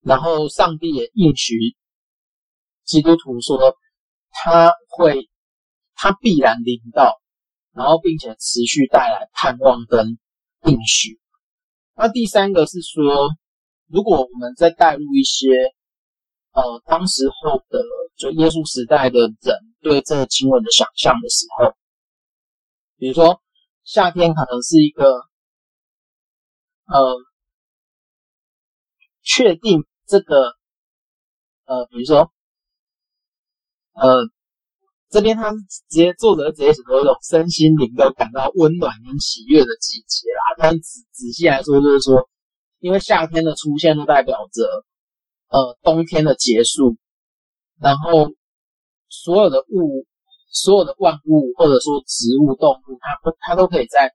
[0.00, 1.54] 然后上帝也应许
[2.84, 3.76] 基督徒说，
[4.30, 5.28] 他会，
[5.94, 7.20] 他必然临到，
[7.72, 10.18] 然后并且持续带来盼望跟
[10.64, 11.20] 应许。
[11.94, 13.30] 那第三个是说，
[13.86, 15.48] 如果我们再带入一些，
[16.52, 17.84] 呃，当时候的
[18.16, 19.68] 就耶稣时代的人。
[19.80, 21.72] 对这个经文的想象的时候，
[22.98, 23.40] 比如说
[23.84, 25.04] 夏天可能是一个
[26.84, 27.16] 呃
[29.22, 30.52] 确定这个
[31.64, 32.30] 呃，比如说
[33.94, 34.28] 呃。
[35.10, 40.56] 这边他直接作者直接写说，一种身心灵都感到温暖跟喜悦的季节啦。
[40.58, 42.28] 但仔仔细来说，就是说，
[42.78, 44.64] 因为夏天的出现就代表着
[45.48, 46.98] 呃冬天的结束，
[47.80, 48.32] 然后
[49.08, 50.04] 所有的物、
[50.50, 54.12] 所有的万物或者说植物、动物，它都它都可以在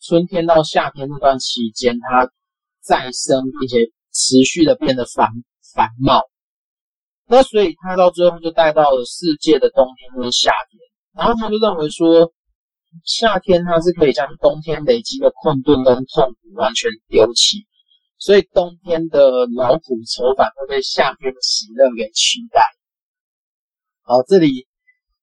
[0.00, 2.30] 春天到夏天这段期间，它
[2.80, 5.28] 再生并且持续的变得繁
[5.74, 6.22] 繁茂。
[7.26, 10.80] 那所以他到最后就带到了世界的冬天跟夏天，
[11.14, 12.32] 然后他就认为说，
[13.04, 17.66] 夏天它是可以将冬天累积的困顿跟痛苦完全丢弃，
[18.18, 22.60] 所以冬天的劳苦愁烦会被夏天的喜乐给取代。
[24.02, 24.66] 好，这里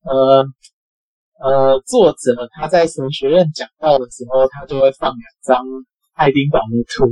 [0.03, 0.45] 呃
[1.39, 5.65] 呃，作者他在神学院讲到的时候，他就会放两张
[6.13, 7.09] 爱丁堡的图，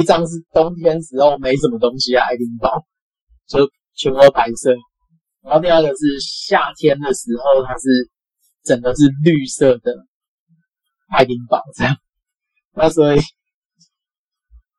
[0.00, 2.84] 一张是冬天时候没什么东西啊爱丁堡，
[3.46, 3.70] 就。
[3.92, 4.70] 全部都白色，
[5.42, 8.08] 然后第二个是夏天的时候，它是
[8.64, 9.92] 整个是绿色的
[11.10, 11.94] 爱丁堡这样。
[12.72, 13.20] 那所以，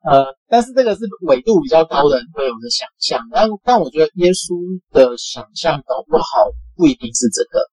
[0.04, 6.24] 呃，但是这个是纬度比较高的人会有的想象，但但我觉得耶稣的想象搞不好
[6.76, 7.70] 不一定是这个。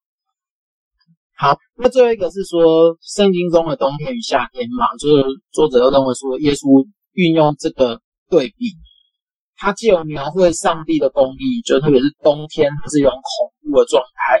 [1.36, 8.76] 好，那最后一个是说圣经中的冬天与夏天嘛，就是作者又认为说耶稣运用这个对比。
[9.56, 14.40] 他既有描绘上帝的公义，就特别是冬天，它是一种恐怖的状态，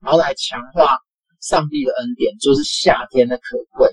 [0.00, 0.96] 然后来强化
[1.42, 3.90] 上帝的恩典，就是夏天的可贵。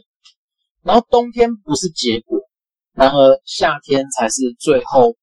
[0.82, 2.40] 然后冬天不是结果，
[2.94, 5.16] 然而夏天才是最后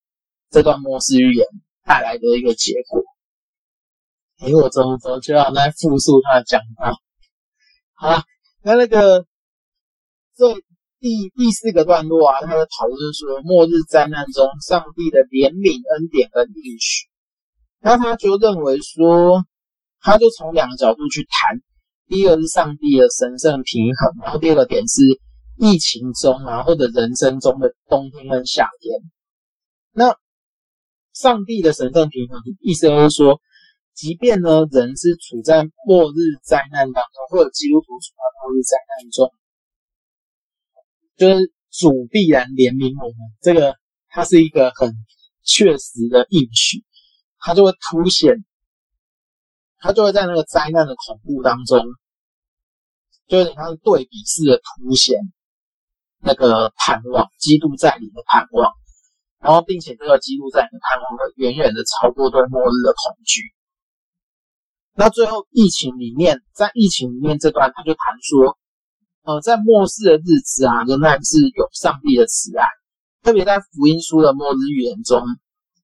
[0.50, 1.46] 这段末世预言
[1.84, 3.02] 带来的一个结果。
[4.40, 6.96] 诶，我怎么怎么就要来复述他的讲道？
[7.94, 8.22] 好了，
[8.62, 9.24] 那那个
[10.36, 10.60] 这。
[11.02, 17.08] 第第四个段落啊，他的讨论说，末日灾难中上帝的怜悯、恩典跟应许。
[17.80, 19.46] 那他就认为说，
[20.02, 21.62] 他就从两个角度去谈。
[22.06, 25.00] 第一个是上帝的神圣平衡，然后第二个点是
[25.56, 29.00] 疫情中啊，或者人生中的冬天跟夏天。
[29.92, 30.16] 那
[31.12, 33.40] 上帝的神圣平衡，意思就是说，
[33.92, 39.34] 即便呢人是处在末日灾难当中，或者基督徒处在末日灾难中。
[41.16, 43.76] 就是主必然怜悯我们，这个
[44.08, 44.94] 它是一个很
[45.42, 46.84] 确实的应许，
[47.38, 48.42] 它就会凸显，
[49.76, 51.84] 它就会在那个灾难的恐怖当中，
[53.26, 55.18] 就是它是对比式的凸显
[56.22, 58.72] 那个盼望，基督再临的盼望，
[59.40, 63.42] 然后并且这个基督再临的盼望会远远的超过对末日的恐惧。
[64.94, 68.56] 那最后疫情里面，在疫情里面这段，他就谈说。
[69.22, 72.64] 呃，在末世的日子啊，仍然是有上帝的慈爱。
[73.22, 75.22] 特别在福音书的末日预言中，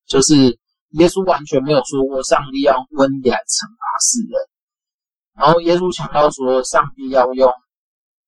[0.06, 0.58] 就是
[0.92, 4.40] 耶稣完全没有说过上帝要温烈来惩罚世人。
[5.34, 7.52] 然后耶稣强调说，上帝要用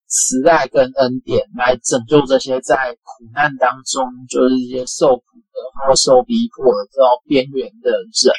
[0.08, 8.34] 慈爱跟恩典来拯救这些在苦难当中，就是一些受苦的或受逼迫的这种边缘的人。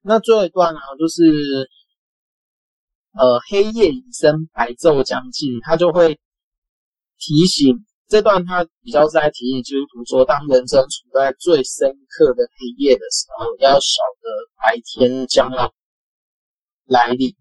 [0.00, 1.68] 那最后一段呢，就是。
[3.14, 6.18] 呃，黑夜已深，白昼将近，他就会
[7.18, 15.74] 提醒这段，他比较是在提醒基督徒说，当人生处在最深刻的黑夜的时候，要晓得白天将要
[16.86, 17.36] 来临。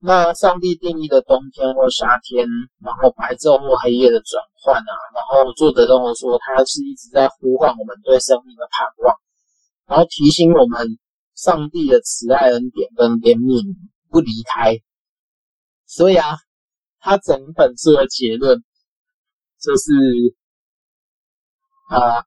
[0.00, 2.46] 那上帝定义的冬天或夏天，
[2.80, 9.16] 然后白昼或黑夜的转换啊，然后作者跟我说，他是一直在呼唤我们对生命的盼望，
[9.86, 10.98] 然后提醒我们
[11.34, 13.76] 上帝的慈爱恩典跟怜悯。
[14.10, 14.80] 不离开，
[15.84, 16.38] 所以啊，
[16.98, 18.64] 他整本书的结论
[19.60, 19.92] 就是
[21.90, 22.24] 啊，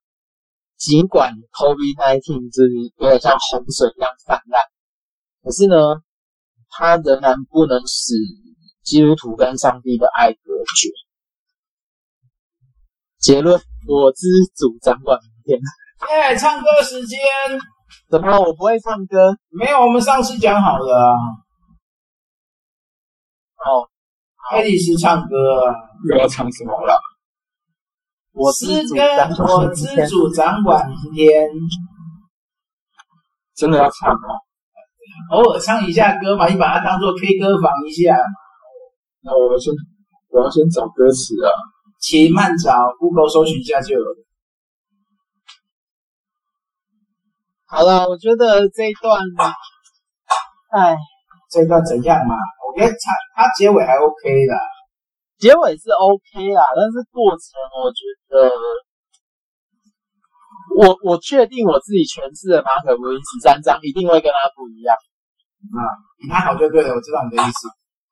[0.78, 4.64] 尽管 COVID-19 就是有点像洪水一样泛滥，
[5.42, 5.76] 可是呢，
[6.72, 8.16] 他仍然不能使
[8.84, 10.40] 基督徒跟上帝的爱隔
[10.76, 10.90] 绝。
[13.20, 15.60] 结论：我知主掌管明天。
[16.00, 17.20] 哎，唱歌时间？
[18.10, 19.38] 怎么我不会唱歌？
[19.50, 21.12] 没有，我们上次讲好的啊。
[23.58, 23.88] 哦，
[24.50, 25.36] 爱丽丝唱歌
[26.10, 27.00] 又要唱什么了？
[28.32, 31.48] 我知主，我知主掌管明天，
[33.56, 34.28] 真的要唱吗？
[35.30, 38.18] 偶尔唱一下歌嘛，你把它当做 K 歌房一下。
[39.22, 39.74] 那我先，
[40.30, 41.52] 我要先找歌词啊。
[42.00, 44.16] 请慢找，Google 搜寻一下就有了。
[47.68, 49.22] 好了，我觉得这一段，
[50.72, 50.98] 哎，
[51.52, 52.34] 这一段怎样嘛？
[52.68, 52.98] 我觉得它
[53.36, 54.54] 它结尾还 OK 的，
[55.38, 57.54] 结尾是 OK 啦，但是过程
[57.86, 58.02] 我觉
[58.34, 58.52] 得，
[60.76, 64.96] 我我确定我自己诠释的马可福音十三章一定会跟他不一样。
[65.70, 65.80] 啊，
[66.18, 67.70] 比他好就对了，我知道你的意思。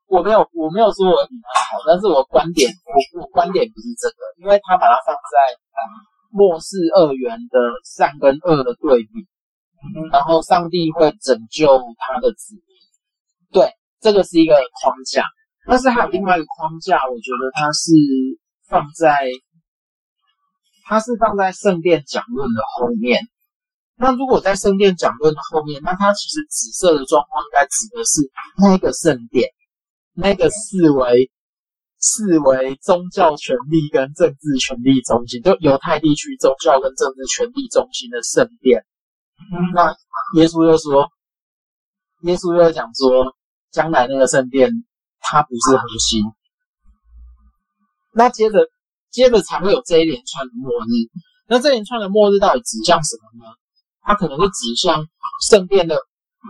[0.07, 5.35] 我没有我没有说我比他好，但是我观点我我观点不是这个，因为他把它放在
[6.31, 9.27] 末世二元的善跟恶的对比。
[10.11, 12.63] 然后上帝会拯救他的子民，
[13.49, 13.71] 对，
[14.01, 15.23] 这个是一个框架。
[15.65, 17.93] 但是还有另外一个框架，我觉得它是
[18.67, 19.29] 放在，
[20.83, 23.23] 它是放在圣殿讲论的后面。
[24.01, 29.49] 那如果在圣殿讲论的后面，那它其实紫色的状况应该指的是那个圣殿，
[30.13, 31.29] 那个视为
[32.01, 38.85] 视为宗教权力跟政治权力中心，就犹太地区宗教跟政治权力中心的圣殿。
[39.73, 39.91] 那
[40.37, 41.09] 耶稣又说，
[42.21, 43.35] 耶稣又讲说，
[43.69, 44.71] 将来那个圣殿
[45.19, 46.23] 它不是核心。
[48.13, 48.69] 那接着
[49.11, 51.11] 接着才会有这一连串的末日。
[51.49, 53.51] 那这一连串的末日到底指向什么呢？
[54.01, 55.05] 它可能是指向
[55.49, 55.95] 圣殿的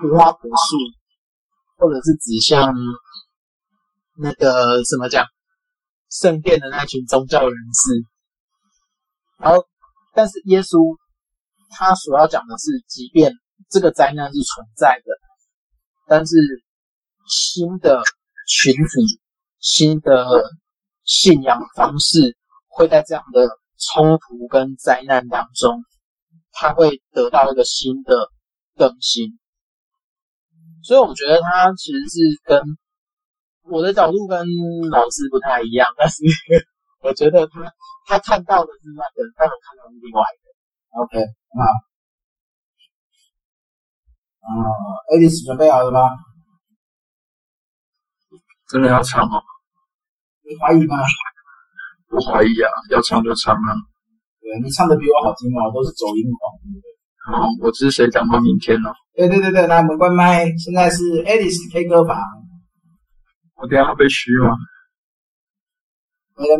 [0.03, 0.77] 无花果树，
[1.77, 2.73] 或者是指向
[4.17, 5.25] 那个什么讲
[6.09, 8.03] 圣殿的那群宗教人士。
[9.37, 9.65] 然后，
[10.13, 10.97] 但是耶稣。
[11.71, 13.31] 他所要讲的是，即便
[13.69, 15.13] 这个灾难是存在的，
[16.07, 16.35] 但是
[17.27, 18.01] 新的
[18.47, 19.21] 群体、
[19.59, 20.25] 新的
[21.03, 22.35] 信仰方式
[22.67, 23.47] 会在这样的
[23.77, 25.83] 冲突跟灾难当中，
[26.59, 28.13] 他会得到一个新的
[28.75, 29.39] 更新。
[30.83, 32.61] 所以我觉得他其实是跟
[33.63, 34.45] 我的角度跟
[34.91, 36.23] 老师不太一样，但是
[37.01, 37.71] 我觉得他
[38.05, 40.49] 他看到的是那个，但我看到是另外一个。
[41.01, 41.19] OK，
[41.55, 41.63] 好。
[44.41, 44.51] 啊
[45.13, 45.99] ，Alice 准备好了吗？
[48.67, 49.41] 真的要唱吗？
[50.43, 50.97] 你怀疑吗？
[52.07, 53.75] 不怀疑啊，要唱就唱啊。
[54.49, 56.25] 对，你唱的比我好听哦，都是走音
[57.61, 58.89] 我是谁讲到明天呢？
[59.13, 60.45] 对对对对，来，我们关麦。
[60.57, 62.17] 现在是 Alice K 歌房。
[63.57, 64.57] 我等下要被嘘吗？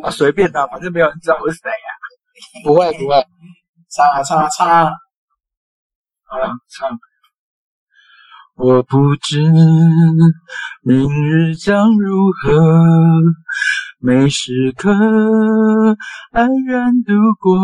[0.03, 1.89] 啊，随便的，反正没有人知道我是谁呀。
[2.63, 3.25] 不会不会。
[3.89, 4.91] 唱啊唱啊唱啊！
[6.25, 6.95] 好了，唱。
[8.53, 9.41] 我不知
[10.83, 12.53] 明日将如何，
[14.01, 14.89] 每时刻
[16.31, 17.59] 安然度过。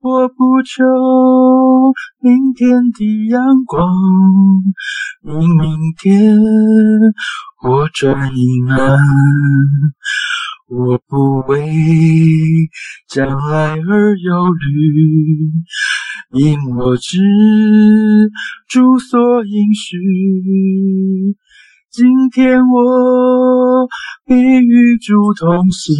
[0.00, 0.84] 我不求
[2.20, 3.92] 明天的阳光，
[5.24, 6.36] 因明天
[7.64, 8.96] 我转阴暗。
[10.68, 11.68] 我不为
[13.08, 15.50] 将来而忧虑，
[16.32, 17.18] 因我知
[18.68, 19.98] 主所应许。
[21.92, 23.88] 今天我
[24.24, 25.92] 必与主同行，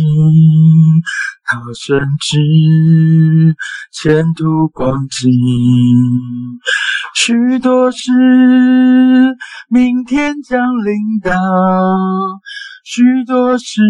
[1.45, 3.57] 他深知
[3.93, 5.33] 前途光景，
[7.13, 8.13] 许多事
[9.69, 11.33] 明天将临到。
[12.83, 13.81] 许多事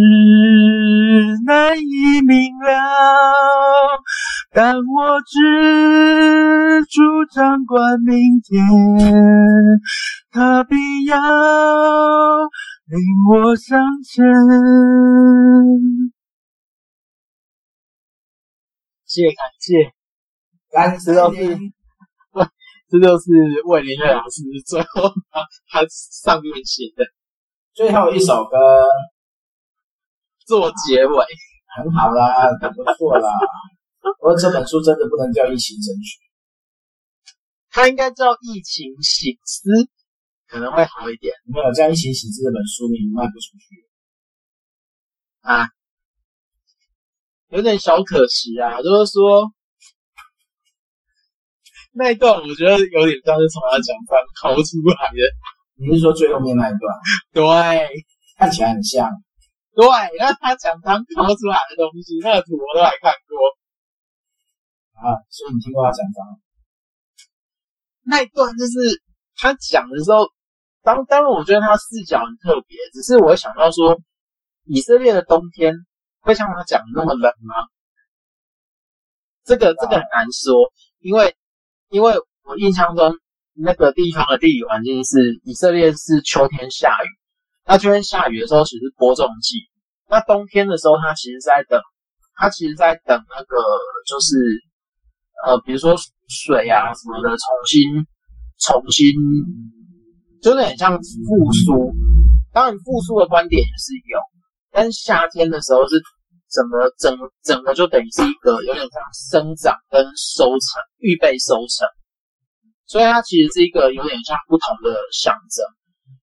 [1.47, 2.73] 难以明了，
[4.53, 7.01] 但我知主
[7.35, 8.63] 掌管明天，
[10.33, 10.77] 他必
[11.07, 11.19] 要
[12.87, 14.25] 领我向前。
[19.07, 19.93] 谢感谢，
[20.71, 21.59] 感谢， 这就是，
[22.89, 23.25] 这就是
[23.67, 27.05] 魏林月老师最后他他上面写的。
[27.73, 28.57] 最后一首歌
[30.47, 31.27] 做结尾，
[31.77, 33.29] 很好啦，很不错啦。
[34.21, 36.19] 不过这本书真的不能叫疫情神曲，
[37.71, 39.71] 它应该叫疫情醒思，
[40.51, 41.33] 可能会好一点。
[41.47, 43.87] 没有，这样疫情省思这本书你卖不出去
[45.43, 45.65] 啊，
[47.51, 48.83] 有点小可惜啊。
[48.83, 49.47] 就是说
[51.93, 55.23] 那一段，我觉得有点像是从他讲上抠出来的。
[55.79, 56.93] 你是说最后面那一段？
[57.33, 57.41] 对，
[58.37, 59.09] 看起来很像。
[59.73, 59.87] 对，
[60.19, 63.39] 那他讲堂抠出来的东西，那个图我都还看过。
[64.99, 66.41] 啊，所以你听过他讲堂？
[68.03, 68.73] 那一段就是
[69.37, 70.29] 他讲的时候，
[70.83, 74.01] 当当然我觉得他视角很特别，只是我会想到说，
[74.65, 75.75] 以色列的冬天
[76.21, 77.55] 会像他讲的那么冷吗？
[79.45, 81.37] 这个这个很难说，因为
[81.89, 82.15] 因为
[82.45, 83.15] 我印象中。
[83.63, 87.09] 那个地方的地理环境是以色列是秋天下雨，
[87.67, 89.69] 那秋天下雨的时候其实是播种季，
[90.09, 91.83] 那冬天的时候它其实在等，
[92.37, 93.57] 它其实在等那个
[94.07, 94.37] 就是
[95.45, 95.95] 呃比如说
[96.29, 98.07] 水啊什么的重新
[98.61, 99.13] 重新，
[100.43, 101.93] 就是很像复苏，
[102.53, 104.19] 当然复苏的观点也是有，
[104.71, 106.01] 但夏天的时候是
[106.49, 111.87] 整个整整个就等于是一个有点像生长跟收成，预备收成，
[112.87, 115.65] 所以它其实是一个有点像不同的象征。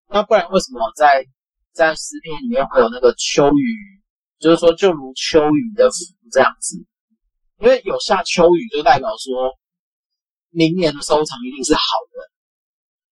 [0.09, 1.25] 那不然为什么在
[1.73, 3.97] 在诗篇里面会有那个秋雨？
[4.39, 5.95] 就是说，就如秋雨的福
[6.31, 6.77] 这样子，
[7.59, 9.57] 因为有下秋雨，就代表说
[10.51, 11.81] 明年的收成一定是好
[12.13, 12.36] 的。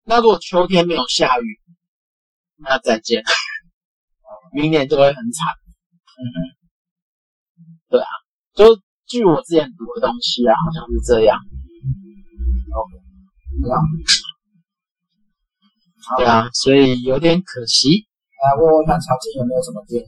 [0.04, 1.60] 那如果秋天没有下雨，
[2.56, 3.22] 那再见，
[4.52, 5.54] 明年就会很惨。
[6.18, 6.36] 嗯哼，
[7.88, 8.06] 对啊，
[8.54, 11.38] 就据我之前读的东西啊，好像是这样。
[12.74, 12.92] OK，
[16.18, 18.08] 对啊，所以有点可惜。
[18.42, 20.06] 来问问看，曹静有没有什么建议？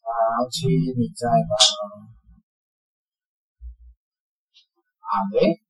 [0.00, 1.52] 曹静，你在吗？
[5.00, 5.63] 啊，对。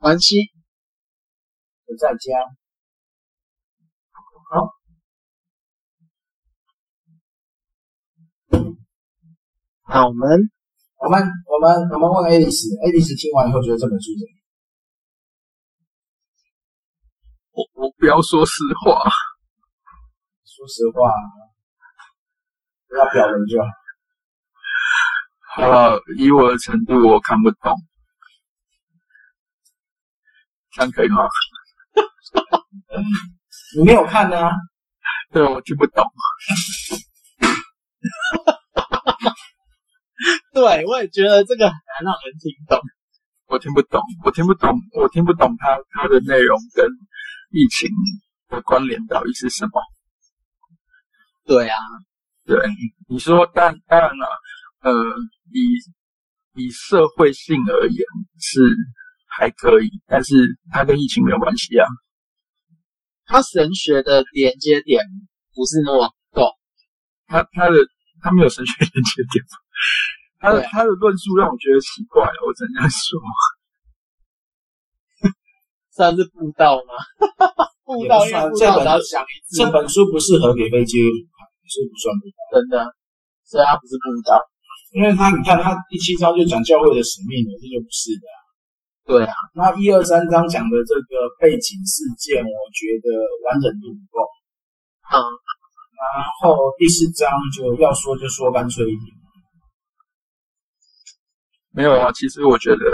[0.00, 0.50] 关系
[1.84, 2.32] 不在家。
[4.48, 4.72] 好，
[9.86, 10.50] 那我们
[10.96, 14.40] 我们我们我们问爱丽丝，爱丽丝听完以后觉得这本书怎么样？
[17.50, 19.02] 我我不要说实话，
[20.46, 21.12] 说实话，
[22.88, 23.68] 不要表人就好。
[25.52, 27.76] 好，以我的程度，我看不懂。
[30.72, 31.28] 这样可以吗？
[33.76, 34.52] 你没有看呢、啊？
[35.32, 36.04] 对，我听不懂。
[40.52, 42.80] 对，我也觉得这个很难让人听懂。
[43.46, 46.86] 我听不懂，我听不懂，我听不懂它它的内容跟
[47.50, 47.88] 疫情
[48.48, 49.72] 的关联到底是什么？
[51.46, 51.76] 对啊，
[52.44, 52.56] 对，
[53.08, 54.26] 你说，但当然了，
[54.82, 54.92] 呃，
[55.52, 55.80] 以
[56.54, 58.04] 以社会性而言
[58.38, 58.76] 是。
[59.40, 60.36] 还可以，但是
[60.70, 61.88] 它跟疫情没有关系啊。
[63.24, 65.00] 它神学的连接点
[65.56, 66.52] 不是那么够，
[67.26, 67.76] 它它的
[68.20, 69.40] 它没有神学连接点，
[70.40, 73.16] 它的它的论述让我觉得奇怪，我只能说，
[75.96, 76.92] 算是布道吗？
[77.88, 82.38] 布道，因为布道只要讲一次，这本书不适合给非基督徒看，所以不算布道。
[82.52, 82.92] 真的，
[83.48, 84.36] 所以它不是布道，
[84.92, 88.26] 因为它你看它第七章就讲教会的使命了，这就不是的。
[89.10, 93.10] 对啊，那一二三章讲的这个背景事件，我觉得
[93.44, 94.22] 完整度不够。
[95.10, 99.16] 嗯，然后第四章就要说就说干脆一点。
[101.72, 102.84] 没有啊，其实我觉得，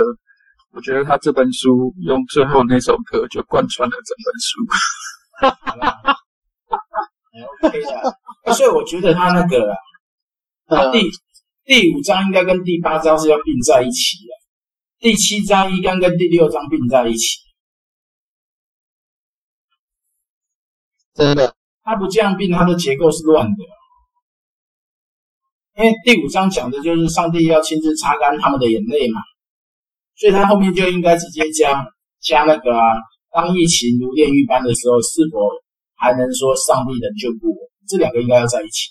[0.73, 4.65] 我觉得他这本书用最后那首歌就贯穿了整本书。
[5.39, 6.13] 哈哈哈
[6.71, 7.69] 哈哈。
[7.69, 9.75] OK 的，所以我觉得他那个，
[10.67, 11.13] 他第、嗯、
[11.67, 14.33] 第五章应该跟第八章是要并在一起的。
[14.99, 17.39] 第七章应该跟第六章并在一起，
[21.15, 23.57] 真的，它不这样并，它的结构是乱的。
[25.77, 29.21] 因为第五章讲的就是上帝要亲自擦干他们的眼泪嘛，
[30.15, 31.87] 所以他后面就应该直接加
[32.21, 32.97] 加那个啊，
[33.31, 35.39] 当疫情如炼狱般的时候，是否
[35.95, 37.71] 还能说上帝能眷顾我？
[37.87, 38.91] 这两个应该要在一起。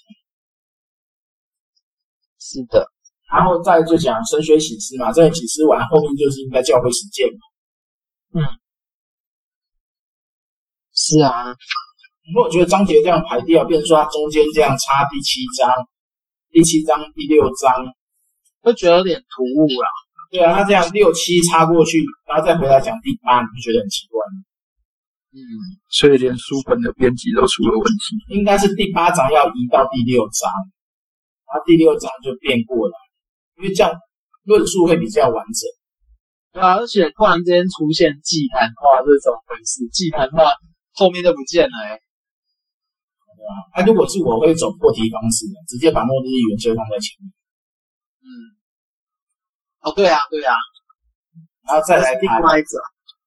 [2.39, 2.94] 是的。
[3.35, 8.39] 然后再就讲神学启示嘛，这个启示完后面就是应该教会实践嘛。
[8.39, 8.39] 嗯，
[10.93, 11.51] 是啊。
[11.51, 15.69] 不过我觉得章节这样排掉，变成说它中间这样插第七章、
[16.49, 17.75] 第七章、第六章，
[18.61, 19.87] 会觉得有点突兀啊。
[20.31, 24.37] 对啊，他这样六七插过去，然后再回来讲第八，你不觉得很奇怪吗？
[25.35, 25.39] 嗯，
[25.91, 28.33] 所以连书本的编辑都出了问题。
[28.33, 30.49] 应该是第八章要移到第六章，
[31.45, 33.04] 然后第六章就变过了。
[33.57, 33.91] 因为这样
[34.43, 35.63] 论述会比较完整，
[36.53, 40.51] 对啊，而且突然之间出现祭坛化这种回事，祭坛化
[40.93, 41.99] 后面就不见了哎、欸，
[43.35, 43.51] 对吧？
[43.73, 47.31] 啊，如果是我会走破题方式的，直接把末日预言就放在前面。
[48.21, 48.27] 嗯，
[49.81, 50.53] 哦，对啊，对啊，
[51.67, 52.41] 然后再来谈，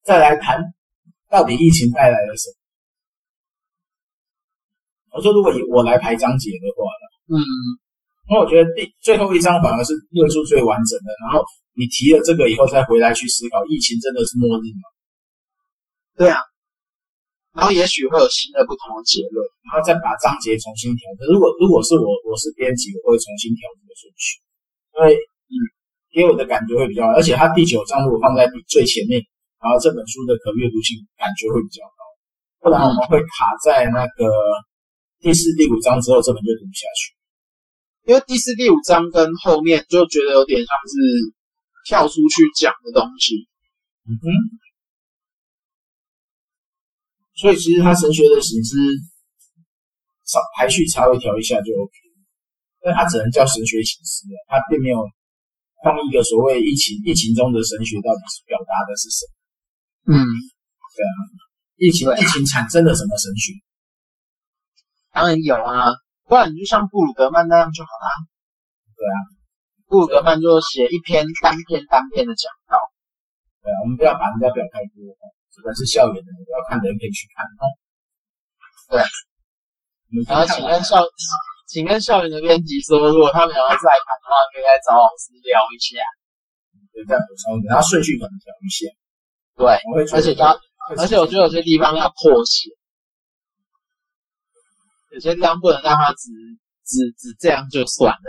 [0.05, 0.62] 再来谈
[1.31, 2.51] 到底疫情带来了什
[5.11, 5.16] 么？
[5.16, 7.39] 我说，如果以我来排章节的话呢？
[7.39, 7.88] 嗯。
[8.29, 11.41] 因为我觉得第最后一章反而是论述最完整的，然后
[11.72, 14.85] 你提了这个以后再回来去思考，疫情真的是末日吗？
[16.12, 16.37] 对啊，
[17.57, 21.09] 然后也许会有新的不同的结论，然后再把章节重新调。
[21.16, 24.29] 整如果如果是我我是编辑，我会重新调这个顺序，
[24.93, 25.16] 因为
[25.49, 25.57] 嗯，
[26.12, 29.24] 给我的感觉会比较，而且它第九章如果放在最前面，
[29.57, 32.01] 然后这本书的可阅读性感觉会比较高，
[32.61, 34.29] 不然我们会卡在那个
[35.24, 37.16] 第四、第五章之后，这本就读不下去。
[38.09, 40.96] 因为第四、第五章跟后面就觉得有点像是
[41.84, 43.46] 跳出去讲的东西，
[44.09, 44.24] 嗯哼。
[47.36, 48.74] 所以其实他神学的形式
[50.24, 51.92] 稍排序稍微调一下就 OK，
[52.80, 55.04] 但它只能叫神学启示，它并没有
[55.84, 59.26] 放一个所谓疫情疫情中的神学到底是表达的是什
[60.09, 60.16] 么？
[60.16, 60.24] 嗯，
[60.96, 61.12] 对啊，
[61.76, 63.52] 疫情疫情产生了什么神学？
[65.12, 65.92] 当然有啊，
[66.29, 68.09] 不然你就像布鲁格曼那样就好啦。
[68.95, 69.16] 对啊，
[69.89, 72.76] 布鲁格曼就写一篇单篇单篇的讲道。
[73.64, 75.01] 对啊，我们不要把人家表太多，
[75.51, 77.64] 这个是校园的，要看的人可以去看哦。
[78.93, 79.03] 对。
[80.24, 81.05] 然后请跟校，
[81.68, 86.01] 请跟校园的编辑说，如果他们要再谈的话，可以来找老师聊一下。
[86.93, 88.89] 对，再补充，然后顺序可能调一下。
[89.57, 89.64] 对，
[90.16, 90.57] 而且他，
[90.97, 92.70] 而且我觉得有些地方要破写，
[95.11, 96.30] 有些地方不能让它只
[96.84, 98.28] 只只这样就算了。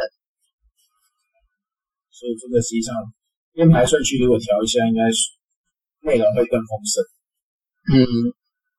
[2.11, 2.95] 所以这个实际上
[3.53, 5.31] 编排顺序如果调一下，应该是
[6.01, 7.03] 内容会更丰盛。
[7.91, 7.97] 嗯，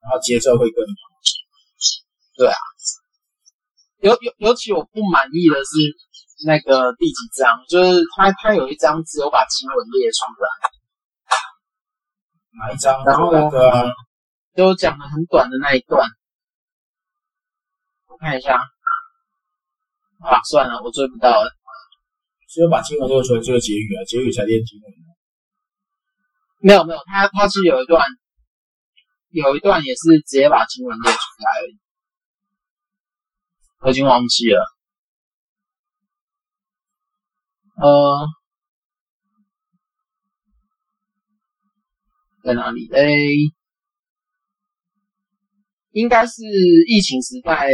[0.01, 1.01] 然后节奏会更好。
[2.37, 2.55] 对啊，
[4.01, 5.71] 尤尤尤其我不满意的是
[6.45, 10.47] 那个第几章，就是他他有一章只有把经文列出来，
[12.57, 13.03] 哪一章？
[13.05, 13.93] 然后那个
[14.55, 16.20] 就讲的很短的那一段，我
[18.21, 18.53] 看一下，
[20.19, 21.51] 啊，算了，我追不到了，
[22.47, 24.93] 只有把经文列出来，就是结语啊，结语才练经文。
[26.59, 28.05] 没有没有，他他是有一段，
[29.29, 31.79] 有一段也是直接把经文列出来而已。
[33.79, 34.63] 我已经忘记了，
[37.81, 38.27] 呃，
[42.43, 43.01] 在哪里嘞？
[45.91, 46.43] 应该是
[46.87, 47.71] 疫情时代，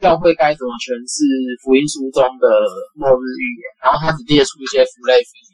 [0.00, 1.24] 教会该怎么诠释
[1.62, 2.46] 福音书中的
[2.94, 3.62] 末日预言？
[3.84, 5.52] 然后他只列出一些符类符语。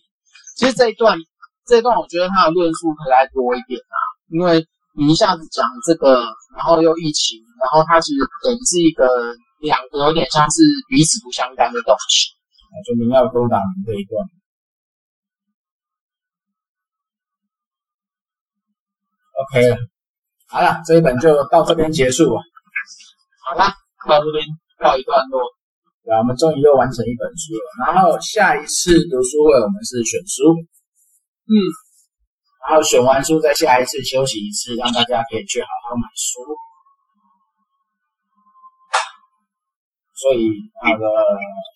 [0.56, 1.18] 其实这一段，
[1.66, 3.96] 这一段我觉得他的论述可以再多一点啊，
[4.30, 6.24] 因为你一下子讲这个，
[6.56, 9.06] 然后又疫情，然后它其实等于是一个。
[9.58, 12.28] 两个有点像是彼此不相干的东西，
[12.86, 14.22] 就明要勾打明这一段。
[19.40, 19.76] OK 了，
[20.48, 22.40] 好了，这一本就到这边结束了。
[23.44, 23.66] 好了，
[24.08, 24.44] 到这边
[24.78, 25.42] 告一段落。
[26.04, 27.92] 对，我们终于又完成一本书了。
[27.92, 30.54] 然后下一次读书会，我们是选书。
[31.50, 31.54] 嗯，
[32.62, 36.40] 然后选完书再下一次休息一次，让大家可以去好好买书。
[40.14, 40.48] 所以
[40.82, 41.04] 那个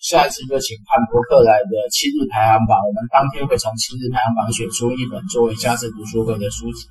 [0.01, 6.87] 下一次就请潘博客来的七日排行榜，我们当天会从七日排行榜选出一本作为下次读书会的书籍。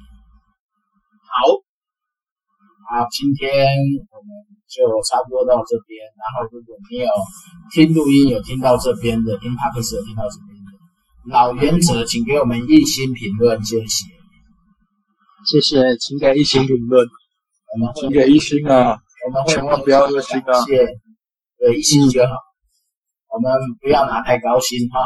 [1.23, 1.55] 好，
[2.89, 3.53] 好，今天
[4.09, 4.29] 我们
[4.65, 6.01] 就差不多到这边。
[6.17, 7.05] 然后如果你有
[7.69, 10.73] 听录音有听到这边的，听 Podcast 有听到这边的，
[11.29, 14.05] 老原则，请给我们一星评论，谢谢。
[15.45, 17.07] 谢谢，请给一星评论。
[17.75, 18.97] 我们请给一星啊！
[19.27, 20.65] 我们会千万不要二星啊！
[20.65, 20.87] 谢谢。
[21.59, 22.33] 对，一星就好，
[23.29, 24.99] 我们不要拿太高薪哈，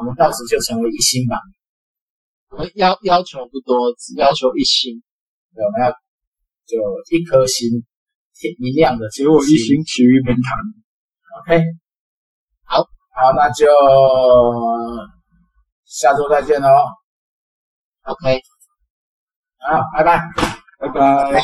[0.00, 1.36] 我们到时就成为一星吧。
[2.48, 5.02] 我们要要求不多，只要求一星。
[5.54, 5.92] 对，我们要
[6.72, 7.84] 就一颗星，
[8.58, 10.42] 明亮的，给我一星，起于明堂。
[11.40, 11.62] OK，
[12.64, 13.66] 好，好，那就
[15.84, 16.68] 下周再见喽。
[18.04, 18.40] OK，
[19.58, 20.22] 好，拜拜，
[20.80, 21.42] 拜拜。